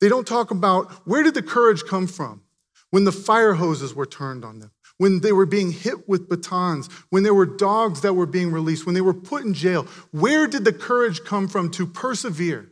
They 0.00 0.08
don't 0.08 0.26
talk 0.26 0.50
about 0.50 0.90
where 1.06 1.22
did 1.22 1.34
the 1.34 1.42
courage 1.42 1.84
come 1.84 2.06
from 2.06 2.42
when 2.90 3.04
the 3.04 3.12
fire 3.12 3.54
hoses 3.54 3.94
were 3.94 4.06
turned 4.06 4.44
on 4.44 4.58
them, 4.58 4.72
when 5.02 5.18
they 5.18 5.32
were 5.32 5.46
being 5.46 5.72
hit 5.72 6.08
with 6.08 6.28
batons, 6.28 6.86
when 7.10 7.24
there 7.24 7.34
were 7.34 7.44
dogs 7.44 8.02
that 8.02 8.14
were 8.14 8.24
being 8.24 8.52
released, 8.52 8.86
when 8.86 8.94
they 8.94 9.00
were 9.00 9.12
put 9.12 9.44
in 9.44 9.52
jail. 9.52 9.82
Where 10.12 10.46
did 10.46 10.64
the 10.64 10.72
courage 10.72 11.24
come 11.24 11.48
from 11.48 11.72
to 11.72 11.88
persevere? 11.88 12.70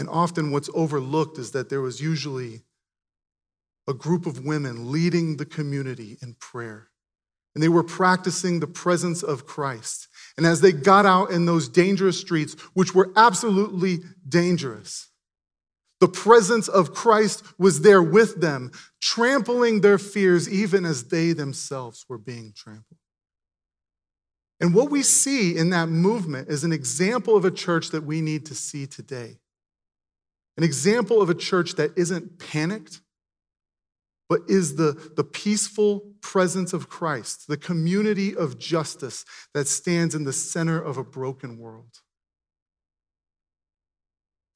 And 0.00 0.08
often 0.08 0.50
what's 0.50 0.68
overlooked 0.74 1.38
is 1.38 1.52
that 1.52 1.68
there 1.68 1.80
was 1.80 2.00
usually 2.00 2.62
a 3.86 3.94
group 3.94 4.26
of 4.26 4.44
women 4.44 4.90
leading 4.90 5.36
the 5.36 5.46
community 5.46 6.18
in 6.20 6.34
prayer. 6.34 6.88
And 7.54 7.62
they 7.62 7.68
were 7.68 7.84
practicing 7.84 8.58
the 8.58 8.66
presence 8.66 9.22
of 9.22 9.46
Christ. 9.46 10.08
And 10.36 10.44
as 10.44 10.60
they 10.60 10.72
got 10.72 11.06
out 11.06 11.30
in 11.30 11.46
those 11.46 11.68
dangerous 11.68 12.18
streets, 12.18 12.54
which 12.74 12.96
were 12.96 13.12
absolutely 13.14 14.00
dangerous, 14.28 15.08
the 16.00 16.08
presence 16.08 16.66
of 16.66 16.94
Christ 16.94 17.44
was 17.58 17.82
there 17.82 18.02
with 18.02 18.40
them, 18.40 18.72
trampling 19.00 19.80
their 19.80 19.98
fears 19.98 20.48
even 20.48 20.84
as 20.84 21.04
they 21.04 21.32
themselves 21.32 22.04
were 22.08 22.18
being 22.18 22.52
trampled. 22.54 22.98
And 24.60 24.74
what 24.74 24.90
we 24.90 25.02
see 25.02 25.56
in 25.56 25.70
that 25.70 25.88
movement 25.88 26.48
is 26.48 26.64
an 26.64 26.72
example 26.72 27.36
of 27.36 27.44
a 27.44 27.50
church 27.50 27.90
that 27.90 28.04
we 28.04 28.20
need 28.20 28.46
to 28.46 28.54
see 28.54 28.86
today. 28.86 29.38
An 30.56 30.64
example 30.64 31.22
of 31.22 31.30
a 31.30 31.34
church 31.34 31.74
that 31.74 31.96
isn't 31.96 32.40
panicked, 32.40 33.00
but 34.28 34.40
is 34.48 34.74
the, 34.74 35.12
the 35.16 35.22
peaceful 35.22 36.12
presence 36.20 36.72
of 36.72 36.88
Christ, 36.88 37.46
the 37.46 37.56
community 37.56 38.34
of 38.34 38.58
justice 38.58 39.24
that 39.54 39.68
stands 39.68 40.16
in 40.16 40.24
the 40.24 40.32
center 40.32 40.80
of 40.80 40.98
a 40.98 41.04
broken 41.04 41.58
world. 41.58 42.00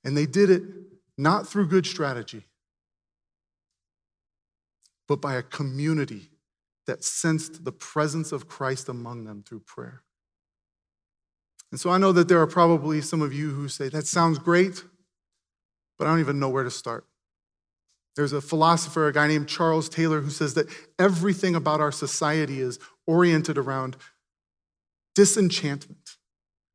And 0.05 0.17
they 0.17 0.27
did 0.27 0.51
it 0.51 0.63
not 1.17 1.47
through 1.47 1.69
good 1.69 1.87
strategy, 1.87 2.45
but 5.13 5.21
by 5.21 5.35
a 5.35 5.43
community 5.43 6.31
that 6.87 7.05
sensed 7.05 7.67
the 7.67 7.73
presence 7.73 8.33
of 8.33 8.49
Christ 8.49 8.89
among 8.89 9.25
them 9.25 9.45
through 9.47 9.61
prayer. 9.61 10.05
And 11.71 11.79
so 11.79 11.91
I 11.91 11.99
know 11.99 12.13
that 12.13 12.29
there 12.29 12.41
are 12.41 12.47
probably 12.47 13.03
some 13.03 13.21
of 13.21 13.35
you 13.35 13.51
who 13.51 13.69
say, 13.69 13.91
That 13.91 14.07
sounds 14.07 14.39
great, 14.39 14.83
but 15.99 16.07
I 16.07 16.11
don't 16.11 16.21
even 16.21 16.41
know 16.41 16.49
where 16.49 16.65
to 16.65 16.71
start. 16.71 17.05
There's 18.17 18.33
a 18.33 18.41
philosopher, 18.41 19.07
a 19.07 19.13
guy 19.13 19.27
named 19.29 19.49
Charles 19.49 19.91
Taylor, 19.91 20.23
who 20.23 20.31
says 20.31 20.55
that 20.55 20.69
everything 20.99 21.55
about 21.55 21.83
our 21.83 21.93
society 21.93 22.61
is 22.61 22.79
oriented 23.07 23.59
around 23.59 23.99
disenchantment. 25.15 26.17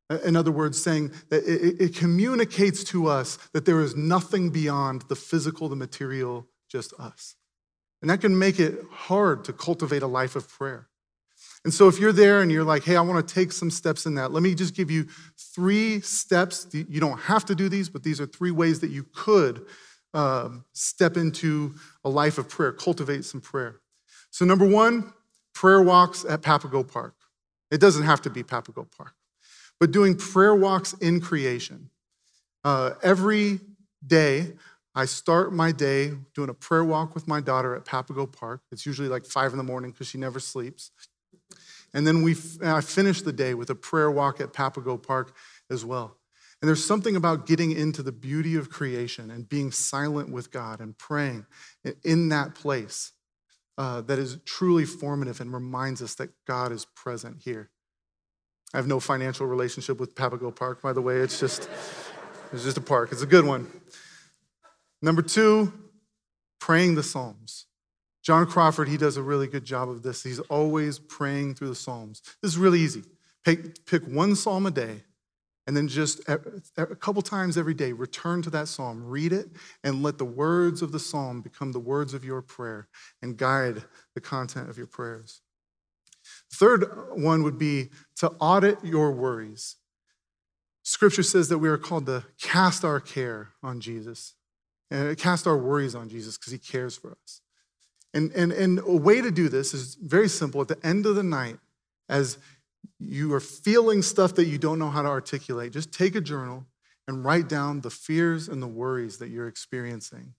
Uh, 0.08 0.18
in 0.24 0.36
other 0.36 0.52
words, 0.52 0.80
saying 0.80 1.10
that 1.30 1.42
it, 1.44 1.80
it, 1.80 1.96
communicates 1.96 2.84
to 2.84 3.08
us 3.08 3.36
that 3.52 3.66
there 3.66 3.80
is 3.80 3.96
nothing 3.96 4.50
beyond 4.50 5.02
the 5.08 5.16
physical, 5.16 5.68
the 5.68 5.76
material, 5.76 6.46
just 6.70 6.94
us. 7.00 7.34
And 8.00 8.10
that 8.10 8.20
can 8.20 8.38
make 8.38 8.60
it 8.60 8.80
hard 8.90 9.44
to 9.44 9.52
cultivate 9.52 10.02
a 10.02 10.06
life 10.06 10.36
of 10.36 10.48
prayer. 10.48 10.88
And 11.64 11.74
so, 11.74 11.88
if 11.88 11.98
you're 11.98 12.12
there 12.12 12.40
and 12.40 12.52
you're 12.52 12.64
like, 12.64 12.84
hey, 12.84 12.96
I 12.96 13.00
want 13.00 13.26
to 13.26 13.34
take 13.34 13.52
some 13.52 13.70
steps 13.70 14.06
in 14.06 14.14
that, 14.14 14.32
let 14.32 14.42
me 14.42 14.54
just 14.54 14.74
give 14.74 14.90
you 14.90 15.06
three 15.36 16.00
steps. 16.00 16.66
You 16.72 17.00
don't 17.00 17.18
have 17.18 17.44
to 17.46 17.54
do 17.54 17.68
these, 17.68 17.88
but 17.88 18.02
these 18.02 18.20
are 18.20 18.26
three 18.26 18.52
ways 18.52 18.80
that 18.80 18.90
you 18.90 19.04
could 19.12 19.66
um, 20.14 20.64
step 20.72 21.16
into 21.16 21.74
a 22.04 22.08
life 22.08 22.38
of 22.38 22.48
prayer, 22.48 22.72
cultivate 22.72 23.24
some 23.24 23.40
prayer. 23.40 23.80
So, 24.30 24.44
number 24.44 24.66
one, 24.66 25.12
prayer 25.52 25.82
walks 25.82 26.24
at 26.24 26.42
Papago 26.42 26.82
Park. 26.82 27.14
It 27.70 27.80
doesn't 27.80 28.04
have 28.04 28.22
to 28.22 28.30
be 28.30 28.42
Papago 28.42 28.86
Park, 28.96 29.14
but 29.80 29.90
doing 29.90 30.16
prayer 30.16 30.54
walks 30.54 30.92
in 30.94 31.20
creation. 31.20 31.90
Uh, 32.64 32.92
every 33.02 33.60
day, 34.06 34.52
I 34.98 35.04
start 35.04 35.52
my 35.52 35.70
day 35.70 36.10
doing 36.34 36.48
a 36.48 36.54
prayer 36.54 36.82
walk 36.82 37.14
with 37.14 37.28
my 37.28 37.40
daughter 37.40 37.76
at 37.76 37.84
Papago 37.84 38.26
Park. 38.26 38.62
It's 38.72 38.84
usually 38.84 39.08
like 39.08 39.24
five 39.24 39.52
in 39.52 39.56
the 39.56 39.62
morning 39.62 39.92
because 39.92 40.08
she 40.08 40.18
never 40.18 40.40
sleeps. 40.40 40.90
And 41.94 42.04
then 42.04 42.22
we, 42.22 42.34
I 42.64 42.80
finish 42.80 43.22
the 43.22 43.32
day 43.32 43.54
with 43.54 43.70
a 43.70 43.76
prayer 43.76 44.10
walk 44.10 44.40
at 44.40 44.52
Papago 44.52 44.96
Park 44.96 45.36
as 45.70 45.84
well. 45.84 46.16
And 46.60 46.68
there's 46.68 46.84
something 46.84 47.14
about 47.14 47.46
getting 47.46 47.70
into 47.70 48.02
the 48.02 48.10
beauty 48.10 48.56
of 48.56 48.70
creation 48.70 49.30
and 49.30 49.48
being 49.48 49.70
silent 49.70 50.32
with 50.32 50.50
God 50.50 50.80
and 50.80 50.98
praying 50.98 51.46
in 52.02 52.30
that 52.30 52.56
place 52.56 53.12
uh, 53.78 54.00
that 54.00 54.18
is 54.18 54.38
truly 54.44 54.84
formative 54.84 55.40
and 55.40 55.52
reminds 55.52 56.02
us 56.02 56.16
that 56.16 56.30
God 56.44 56.72
is 56.72 56.86
present 56.96 57.42
here. 57.44 57.70
I 58.74 58.78
have 58.78 58.88
no 58.88 58.98
financial 58.98 59.46
relationship 59.46 60.00
with 60.00 60.16
Papago 60.16 60.50
Park, 60.50 60.82
by 60.82 60.92
the 60.92 61.00
way. 61.00 61.18
It's 61.18 61.38
just, 61.38 61.70
it's 62.52 62.64
just 62.64 62.78
a 62.78 62.80
park. 62.80 63.12
It's 63.12 63.22
a 63.22 63.26
good 63.26 63.44
one. 63.44 63.68
Number 65.00 65.22
two, 65.22 65.72
praying 66.60 66.94
the 66.94 67.02
Psalms. 67.02 67.66
John 68.22 68.46
Crawford, 68.46 68.88
he 68.88 68.96
does 68.96 69.16
a 69.16 69.22
really 69.22 69.46
good 69.46 69.64
job 69.64 69.88
of 69.88 70.02
this. 70.02 70.22
He's 70.22 70.40
always 70.40 70.98
praying 70.98 71.54
through 71.54 71.68
the 71.68 71.74
Psalms. 71.74 72.22
This 72.42 72.52
is 72.52 72.58
really 72.58 72.80
easy. 72.80 73.04
Pick, 73.44 73.86
pick 73.86 74.02
one 74.04 74.34
psalm 74.34 74.66
a 74.66 74.70
day 74.70 75.02
and 75.68 75.76
then 75.76 75.86
just 75.86 76.26
a 76.26 76.86
couple 76.86 77.20
times 77.20 77.58
every 77.58 77.74
day, 77.74 77.92
return 77.92 78.40
to 78.40 78.48
that 78.48 78.68
psalm, 78.68 79.04
read 79.04 79.34
it, 79.34 79.48
and 79.84 80.02
let 80.02 80.16
the 80.16 80.24
words 80.24 80.80
of 80.80 80.92
the 80.92 80.98
psalm 80.98 81.42
become 81.42 81.72
the 81.72 81.78
words 81.78 82.14
of 82.14 82.24
your 82.24 82.40
prayer 82.40 82.88
and 83.20 83.36
guide 83.36 83.82
the 84.14 84.20
content 84.20 84.70
of 84.70 84.78
your 84.78 84.86
prayers. 84.86 85.42
Third 86.50 86.86
one 87.12 87.42
would 87.42 87.58
be 87.58 87.90
to 88.16 88.28
audit 88.40 88.82
your 88.82 89.12
worries. 89.12 89.76
Scripture 90.84 91.22
says 91.22 91.50
that 91.50 91.58
we 91.58 91.68
are 91.68 91.76
called 91.76 92.06
to 92.06 92.24
cast 92.40 92.82
our 92.82 92.98
care 92.98 93.50
on 93.62 93.80
Jesus 93.80 94.36
and 94.90 95.16
cast 95.18 95.46
our 95.46 95.56
worries 95.56 95.94
on 95.94 96.08
Jesus 96.08 96.36
because 96.36 96.52
he 96.52 96.58
cares 96.58 96.96
for 96.96 97.16
us. 97.22 97.40
And, 98.14 98.32
and, 98.32 98.52
and 98.52 98.78
a 98.80 98.96
way 98.96 99.20
to 99.20 99.30
do 99.30 99.48
this 99.48 99.74
is 99.74 99.94
very 99.94 100.28
simple. 100.28 100.60
At 100.60 100.68
the 100.68 100.86
end 100.86 101.06
of 101.06 101.14
the 101.14 101.22
night, 101.22 101.58
as 102.08 102.38
you 102.98 103.32
are 103.34 103.40
feeling 103.40 104.02
stuff 104.02 104.34
that 104.36 104.46
you 104.46 104.58
don't 104.58 104.78
know 104.78 104.90
how 104.90 105.02
to 105.02 105.08
articulate, 105.08 105.72
just 105.72 105.92
take 105.92 106.14
a 106.14 106.20
journal 106.20 106.64
and 107.06 107.24
write 107.24 107.48
down 107.48 107.80
the 107.80 107.90
fears 107.90 108.48
and 108.48 108.62
the 108.62 108.66
worries 108.66 109.18
that 109.18 109.28
you're 109.28 109.48
experiencing. 109.48 110.34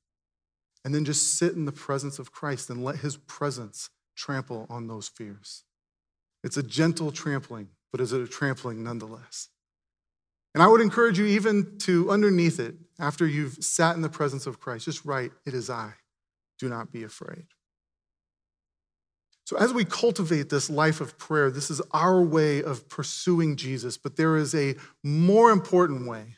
And 0.84 0.96
then 0.96 1.06
just 1.06 1.38
sit 1.38 1.54
in 1.54 1.66
the 1.66 1.72
presence 1.72 2.20
of 2.20 2.32
Christ 2.32 2.70
and 2.70 2.84
let 2.84 2.98
his 2.98 3.18
presence 3.18 3.90
trample 4.16 4.66
on 4.70 4.88
those 4.88 5.08
fears. 5.08 5.64
It's 6.44 6.58
a 6.58 6.64
gentle 6.64 7.12
trampling, 7.12 7.70
but 7.92 8.02
is 8.02 8.14
it 8.14 8.22
a 8.22 8.28
trampling 8.28 8.84
nonetheless? 8.84 9.50
And 10.60 10.66
I 10.66 10.68
would 10.68 10.82
encourage 10.82 11.18
you, 11.18 11.26
even 11.26 11.78
to 11.84 12.12
underneath 12.12 12.60
it, 12.60 12.76
after 13.00 13.26
you've 13.26 13.64
sat 13.64 13.96
in 13.96 14.02
the 14.02 14.10
presence 14.10 14.46
of 14.46 14.60
Christ, 14.60 14.84
just 14.84 15.06
write, 15.06 15.32
It 15.46 15.54
is 15.54 15.70
I. 15.70 15.94
Do 16.58 16.68
not 16.68 16.92
be 16.92 17.04
afraid. 17.04 17.46
So, 19.46 19.56
as 19.56 19.72
we 19.72 19.86
cultivate 19.86 20.50
this 20.50 20.70
life 20.70 21.00
of 21.00 21.18
prayer, 21.18 21.50
this 21.50 21.72
is 21.72 21.82
our 21.92 22.22
way 22.22 22.62
of 22.62 22.90
pursuing 22.90 23.56
Jesus, 23.56 23.98
but 23.98 24.18
there 24.18 24.36
is 24.36 24.54
a 24.54 24.76
more 25.02 25.50
important 25.52 26.10
way 26.10 26.36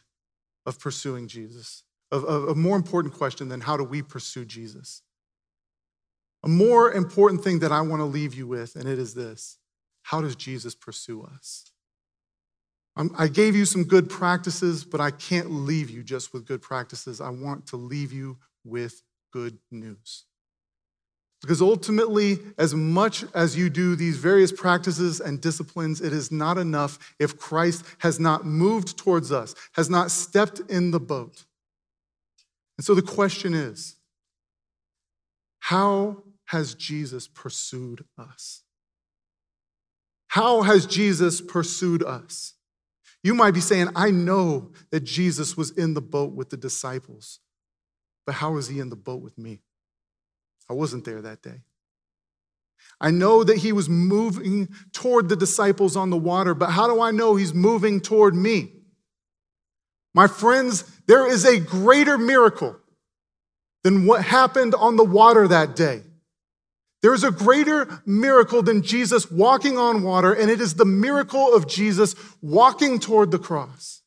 of 0.68 0.80
pursuing 0.80 1.28
Jesus, 1.28 1.82
Of 2.12 2.24
a, 2.24 2.54
more 2.54 2.76
important 2.76 3.16
question 3.16 3.50
than 3.50 3.62
how 3.62 3.76
do 3.76 3.84
we 3.84 4.04
pursue 4.04 4.46
Jesus. 4.46 5.02
A 6.44 6.48
more 6.48 6.94
important 6.94 7.44
thing 7.44 7.58
that 7.58 7.72
I 7.72 7.82
want 7.82 8.02
to 8.02 8.06
leave 8.06 8.36
you 8.36 8.46
with, 8.46 8.76
and 8.76 8.88
it 8.88 9.00
is 9.00 9.16
this 9.16 9.58
how 10.04 10.22
does 10.22 10.36
Jesus 10.36 10.76
pursue 10.76 11.24
us? 11.24 11.71
Um, 13.02 13.16
I 13.18 13.30
gave 13.30 13.56
you 13.56 13.66
some 13.66 13.84
good 13.84 14.12
practices, 14.12 14.84
but 14.84 15.02
I 15.02 15.10
can't 15.10 15.50
leave 15.50 15.90
you 15.90 16.04
just 16.04 16.34
with 16.34 16.46
good 16.46 16.62
practices. 16.62 17.20
I 17.20 17.30
want 17.30 17.66
to 17.68 17.76
leave 17.76 18.14
you 18.14 18.38
with 18.64 19.02
good 19.34 19.58
news. 19.72 20.26
Because 21.42 21.64
ultimately, 21.64 22.38
as 22.60 22.76
much 22.76 23.26
as 23.34 23.58
you 23.58 23.72
do 23.72 23.96
these 23.96 24.18
various 24.18 24.52
practices 24.52 25.20
and 25.20 25.42
disciplines, 25.42 26.00
it 26.00 26.14
is 26.14 26.32
not 26.32 26.60
enough 26.60 27.16
if 27.18 27.40
Christ 27.40 27.84
has 27.98 28.20
not 28.20 28.46
moved 28.46 29.00
towards 29.00 29.32
us, 29.32 29.56
has 29.72 29.90
not 29.90 30.12
stepped 30.12 30.60
in 30.70 30.92
the 30.92 31.00
boat. 31.00 31.46
And 32.78 32.86
so 32.86 32.94
the 32.94 33.02
question 33.02 33.56
is 33.56 33.96
how 35.62 36.22
has 36.46 36.76
Jesus 36.76 37.28
pursued 37.28 38.06
us? 38.16 38.62
How 40.28 40.62
has 40.62 40.86
Jesus 40.86 41.42
pursued 41.42 42.04
us? 42.04 42.54
You 43.24 43.36
might 43.36 43.54
be 43.54 43.60
saying, 43.60 43.90
I 43.96 44.12
know 44.12 44.72
that 44.90 45.04
Jesus 45.04 45.56
was 45.56 45.72
in 45.72 45.94
the 45.94 46.02
boat 46.02 46.34
with 46.34 46.50
the 46.50 46.58
disciples, 46.58 47.40
but 48.26 48.36
how 48.36 48.54
was 48.54 48.68
he 48.68 48.80
in 48.80 48.90
the 48.90 48.96
boat 48.96 49.22
with 49.22 49.38
me? 49.38 49.62
I 50.70 50.74
wasn't 50.74 51.06
there 51.06 51.22
that 51.22 51.42
day. 51.42 51.62
I 53.00 53.12
know 53.12 53.44
that 53.44 53.58
he 53.58 53.72
was 53.72 53.90
moving 53.90 54.70
toward 54.92 55.30
the 55.30 55.36
disciples 55.36 55.96
on 55.96 56.10
the 56.10 56.18
water, 56.18 56.54
but 56.54 56.72
how 56.72 56.88
do 56.88 57.02
I 57.02 57.12
know 57.12 57.36
he's 57.36 57.54
moving 57.54 58.00
toward 58.00 58.36
me? 58.36 58.74
My 60.14 60.28
friends, 60.28 60.84
there 61.08 61.28
is 61.28 61.46
a 61.46 61.60
greater 61.60 62.18
miracle 62.18 62.78
than 63.84 64.06
what 64.06 64.24
happened 64.24 64.76
on 64.76 64.96
the 64.96 65.04
water 65.04 65.48
that 65.48 65.76
day. 65.76 66.04
There 67.02 67.14
is 67.14 67.24
a 67.24 67.32
greater 67.32 68.02
miracle 68.06 68.62
than 68.62 68.84
Jesus 68.84 69.32
walking 69.32 69.78
on 69.78 70.04
water, 70.04 70.34
and 70.34 70.52
it 70.52 70.62
is 70.62 70.76
the 70.76 70.86
miracle 70.86 71.54
of 71.54 71.68
Jesus 71.68 72.16
walking 72.42 73.00
toward 73.00 73.32
the 73.32 73.40
cross. 73.40 74.02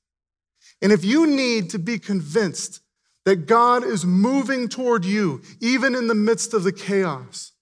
And 0.81 0.93
if 0.93 1.05
you 1.05 1.27
need 1.27 1.71
to 1.71 1.79
be 1.79 1.99
convinced 1.99 2.81
that 3.25 3.47
God 3.47 3.85
is 3.85 4.05
moving 4.05 4.69
toward 4.69 5.05
you, 5.05 5.43
even 5.61 5.95
in 5.95 6.09
the 6.09 6.15
midst 6.15 6.55
of 6.55 6.63
the 6.63 6.73
chaos. 6.73 7.53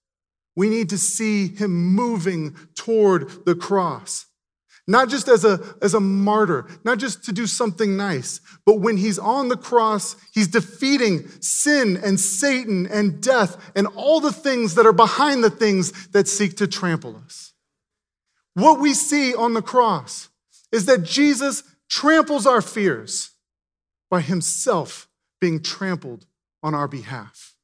We 0.55 0.69
need 0.69 0.91
to 0.91 0.99
see 0.99 1.49
him 1.49 1.95
moving 1.95 2.57
toward 2.75 3.47
the 3.47 3.55
cross. 3.55 4.27
Not 4.93 5.09
just 5.09 5.27
as 5.27 5.43
a, 5.43 5.59
as 5.81 5.95
a 5.95 6.01
martyr, 6.01 6.67
not 6.85 6.99
just 6.99 7.25
to 7.25 7.33
do 7.33 7.47
something 7.47 7.97
nice, 7.97 8.43
but 8.67 8.81
when 8.81 8.99
he's 8.99 9.19
on 9.19 9.49
the 9.49 9.57
cross, 9.57 10.17
he's 10.35 10.49
defeating 10.49 11.27
sin 11.41 11.99
and 12.05 12.21
Satan 12.21 12.87
and 12.89 13.23
death 13.23 13.73
and 13.75 13.87
all 13.97 14.21
the 14.21 14.35
things 14.35 14.75
that 14.75 14.85
are 14.85 14.93
behind 14.93 15.43
the 15.43 15.49
things 15.49 16.09
that 16.09 16.29
seek 16.29 16.59
to 16.59 16.67
trample 16.67 17.17
us. 17.25 17.55
What 18.53 18.81
we 18.81 18.93
see 18.93 19.35
on 19.35 19.55
the 19.55 19.63
cross 19.63 20.29
is 20.71 20.85
that 20.85 21.05
Jesus 21.05 21.63
tramples 21.89 22.47
our 22.47 22.61
fears 22.61 23.31
by 24.11 24.21
himself 24.21 25.09
being 25.41 25.63
trampled 25.63 26.27
on 26.63 26.75
our 26.75 26.87
behalf. 26.87 27.55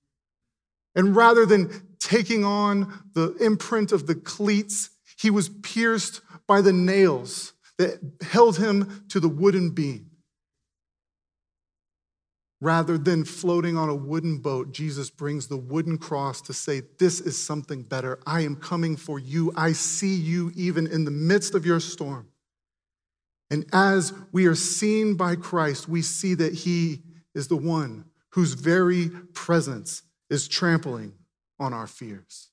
And 0.95 1.15
rather 1.15 1.45
than 1.45 1.89
taking 2.01 2.43
on 2.43 3.03
the 3.13 3.37
imprint 3.39 3.93
of 3.93 4.07
the 4.07 4.15
cleats, 4.15 4.89
he 5.19 5.31
was 5.31 5.49
pierced 5.49 6.21
by 6.47 6.61
the 6.61 6.73
nails 6.73 7.53
that 7.77 8.01
held 8.23 8.57
him 8.59 9.05
to 9.09 9.21
the 9.21 9.29
wooden 9.29 9.71
beam. 9.71 10.11
Rather 12.61 12.99
than 12.99 13.25
floating 13.25 13.77
on 13.77 13.89
a 13.89 13.95
wooden 13.95 14.39
boat, 14.39 14.73
Jesus 14.73 15.11
brings 15.11 15.47
the 15.47 15.57
wooden 15.57 15.97
cross 15.97 16.41
to 16.43 16.53
say, 16.53 16.83
This 16.99 17.21
is 17.21 17.41
something 17.41 17.83
better. 17.83 18.19
I 18.27 18.41
am 18.41 18.57
coming 18.57 18.97
for 18.97 19.19
you. 19.19 19.53
I 19.57 19.73
see 19.73 20.15
you 20.15 20.51
even 20.57 20.87
in 20.89 21.05
the 21.05 21.11
midst 21.13 21.55
of 21.55 21.65
your 21.65 21.79
storm. 21.79 22.29
And 23.51 23.65
as 23.73 24.13
we 24.33 24.47
are 24.47 24.57
seen 24.57 25.15
by 25.15 25.37
Christ, 25.37 25.89
we 25.89 26.03
see 26.03 26.35
that 26.35 26.53
he 26.53 27.03
is 27.35 27.47
the 27.47 27.57
one 27.57 28.05
whose 28.31 28.55
very 28.55 29.09
presence 29.33 30.03
is 30.29 30.49
trampling 30.49 31.15
on 31.61 31.73
our 31.73 31.87
fears. 31.87 32.51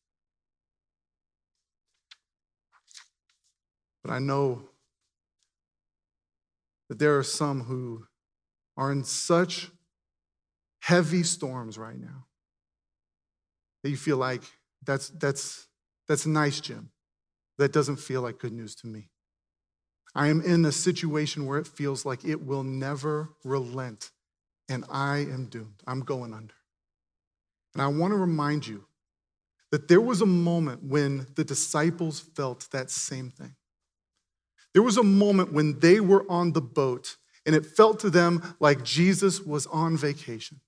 But 4.05 4.13
I 4.13 4.19
know 4.19 4.61
that 6.89 6.99
there 6.99 7.17
are 7.17 7.23
some 7.23 7.61
who 7.61 8.05
are 8.77 8.91
in 8.91 9.03
such 9.03 9.71
heavy 10.81 11.23
storms 11.23 11.79
right 11.79 11.99
now 11.99 12.27
that 13.81 13.89
you 13.89 13.97
feel 13.97 14.17
like 14.17 14.43
that's, 14.85 15.09
that's, 15.09 15.65
that's 16.07 16.27
nice, 16.27 16.59
Jim. 16.59 16.91
That 17.57 17.73
doesn't 17.73 17.95
feel 17.95 18.21
like 18.21 18.37
good 18.37 18.53
news 18.53 18.75
to 18.75 18.87
me. 18.87 19.09
I 20.13 20.27
am 20.27 20.39
in 20.41 20.63
a 20.65 20.71
situation 20.71 21.47
where 21.47 21.57
it 21.57 21.65
feels 21.65 22.05
like 22.05 22.23
it 22.23 22.45
will 22.45 22.63
never 22.63 23.29
relent 23.43 24.11
and 24.69 24.85
I 24.87 25.17
am 25.17 25.47
doomed. 25.47 25.81
I'm 25.87 26.01
going 26.01 26.31
under. 26.31 26.53
And 27.73 27.81
I 27.81 27.87
want 27.87 28.11
to 28.11 28.17
remind 28.17 28.67
you 28.67 28.85
that 29.71 29.87
there 29.87 29.99
was 29.99 30.21
a 30.21 30.27
moment 30.27 30.83
when 30.83 31.25
the 31.35 31.43
disciples 31.43 32.19
felt 32.19 32.69
that 32.69 32.91
same 32.91 33.31
thing. 33.31 33.55
There 34.75 34.83
was 34.83 34.97
a 34.97 35.03
moment 35.03 35.53
when 35.53 35.79
they 35.79 36.01
were 36.01 36.25
on 36.29 36.51
the 36.51 36.61
boat 36.61 37.15
and 37.45 37.55
it 37.55 37.65
felt 37.65 37.97
to 38.01 38.09
them 38.09 38.55
like 38.59 38.83
Jesus 38.83 39.39
was 39.39 39.65
on 39.67 39.95
vacation, 39.95 40.59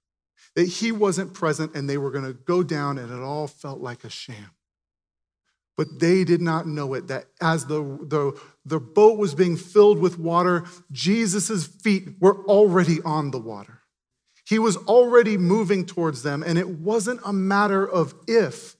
that 0.55 0.63
he 0.65 0.93
wasn't 0.93 1.33
present 1.33 1.75
and 1.75 1.89
they 1.89 1.97
were 1.97 2.11
going 2.11 2.23
to 2.23 2.31
go 2.31 2.63
down 2.63 2.97
and 2.97 3.11
it 3.11 3.19
all 3.19 3.47
felt 3.47 3.81
like 3.81 4.05
a 4.05 4.09
sham. 4.09 4.51
But 5.75 5.99
they 5.99 6.23
did 6.23 6.41
not 6.41 6.65
know 6.65 6.93
it 6.93 7.09
that 7.09 7.25
as 7.41 7.65
the, 7.65 7.81
the, 7.83 8.39
the 8.65 8.79
boat 8.79 9.19
was 9.19 9.35
being 9.35 9.57
filled 9.57 9.99
with 9.99 10.17
water, 10.17 10.63
Jesus' 10.89 11.67
feet 11.67 12.15
were 12.21 12.45
already 12.45 13.01
on 13.03 13.31
the 13.31 13.39
water. 13.39 13.81
He 14.45 14.57
was 14.57 14.77
already 14.77 15.35
moving 15.35 15.85
towards 15.85 16.23
them, 16.23 16.43
and 16.43 16.57
it 16.57 16.69
wasn't 16.69 17.19
a 17.25 17.33
matter 17.33 17.85
of 17.85 18.15
if, 18.25 18.77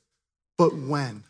but 0.58 0.74
when. 0.74 1.26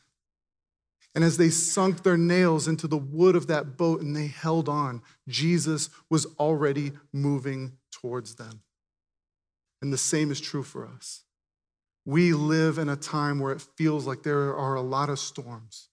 And 1.18 1.24
as 1.24 1.38
they 1.38 1.49
sunk 1.49 2.03
their 2.03 2.15
nails 2.15 2.68
into 2.68 2.88
the 2.88 2.95
wood 2.95 3.36
of 3.36 3.47
that 3.47 3.76
boat 3.76 4.01
and 4.01 4.15
they 4.15 4.28
held 4.28 4.70
on, 4.70 5.01
Jesus 5.28 5.89
was 6.11 6.28
already 6.38 6.91
moving 7.11 7.72
towards 7.91 8.36
them. 8.36 8.61
And 9.82 9.91
the 9.91 9.97
same 9.97 10.30
is 10.30 10.39
true 10.39 10.61
for 10.61 10.86
us. 10.86 11.24
We 12.05 12.34
live 12.34 12.78
in 12.78 12.88
a 12.88 12.95
time 12.95 13.39
where 13.39 13.51
it 13.51 13.65
feels 13.78 14.05
like 14.05 14.22
there 14.22 14.55
are 14.55 14.76
a 14.76 14.82
lot 14.82 15.09
of 15.09 15.18
storms. 15.18 15.89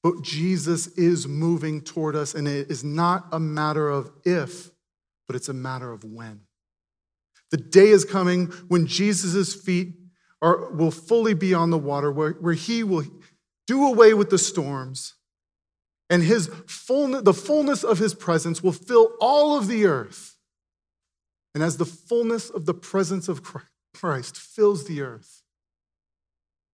But 0.00 0.22
Jesus 0.22 0.86
is 0.96 1.26
moving 1.26 1.80
toward 1.80 2.14
us, 2.14 2.32
and 2.32 2.46
it 2.46 2.70
is 2.70 2.84
not 2.84 3.26
a 3.32 3.40
matter 3.40 3.90
of 3.90 4.12
if, 4.24 4.70
but 5.26 5.34
it's 5.34 5.48
a 5.48 5.52
matter 5.52 5.90
of 5.90 6.04
when. 6.04 6.42
The 7.50 7.56
day 7.56 7.88
is 7.88 8.04
coming 8.04 8.46
when 8.68 8.86
Jesus' 8.86 9.56
feet 9.56 9.88
are, 10.40 10.70
will 10.70 10.92
fully 10.92 11.34
be 11.34 11.52
on 11.52 11.70
the 11.70 11.78
water, 11.78 12.12
where, 12.12 12.34
where 12.34 12.54
he 12.54 12.84
will 12.84 13.04
do 13.70 13.86
away 13.86 14.12
with 14.14 14.30
the 14.30 14.38
storms, 14.38 15.14
and 16.10 16.24
his 16.24 16.48
fullness, 16.66 17.22
the 17.22 17.32
fullness 17.32 17.84
of 17.84 17.98
his 17.98 18.14
presence 18.14 18.64
will 18.64 18.72
fill 18.72 19.12
all 19.20 19.56
of 19.56 19.68
the 19.68 19.86
earth. 19.86 20.36
And 21.54 21.62
as 21.62 21.76
the 21.76 21.84
fullness 21.84 22.50
of 22.50 22.66
the 22.66 22.74
presence 22.74 23.28
of 23.28 23.42
Christ 23.94 24.36
fills 24.36 24.88
the 24.88 25.02
earth, 25.02 25.44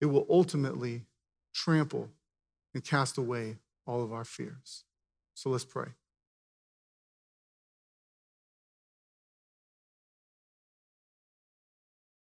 it 0.00 0.06
will 0.06 0.26
ultimately 0.30 1.02
trample 1.52 2.08
and 2.72 2.82
cast 2.82 3.18
away 3.18 3.58
all 3.86 4.02
of 4.02 4.10
our 4.10 4.24
fears. 4.24 4.84
So 5.34 5.50
let's 5.50 5.66
pray. 5.66 5.88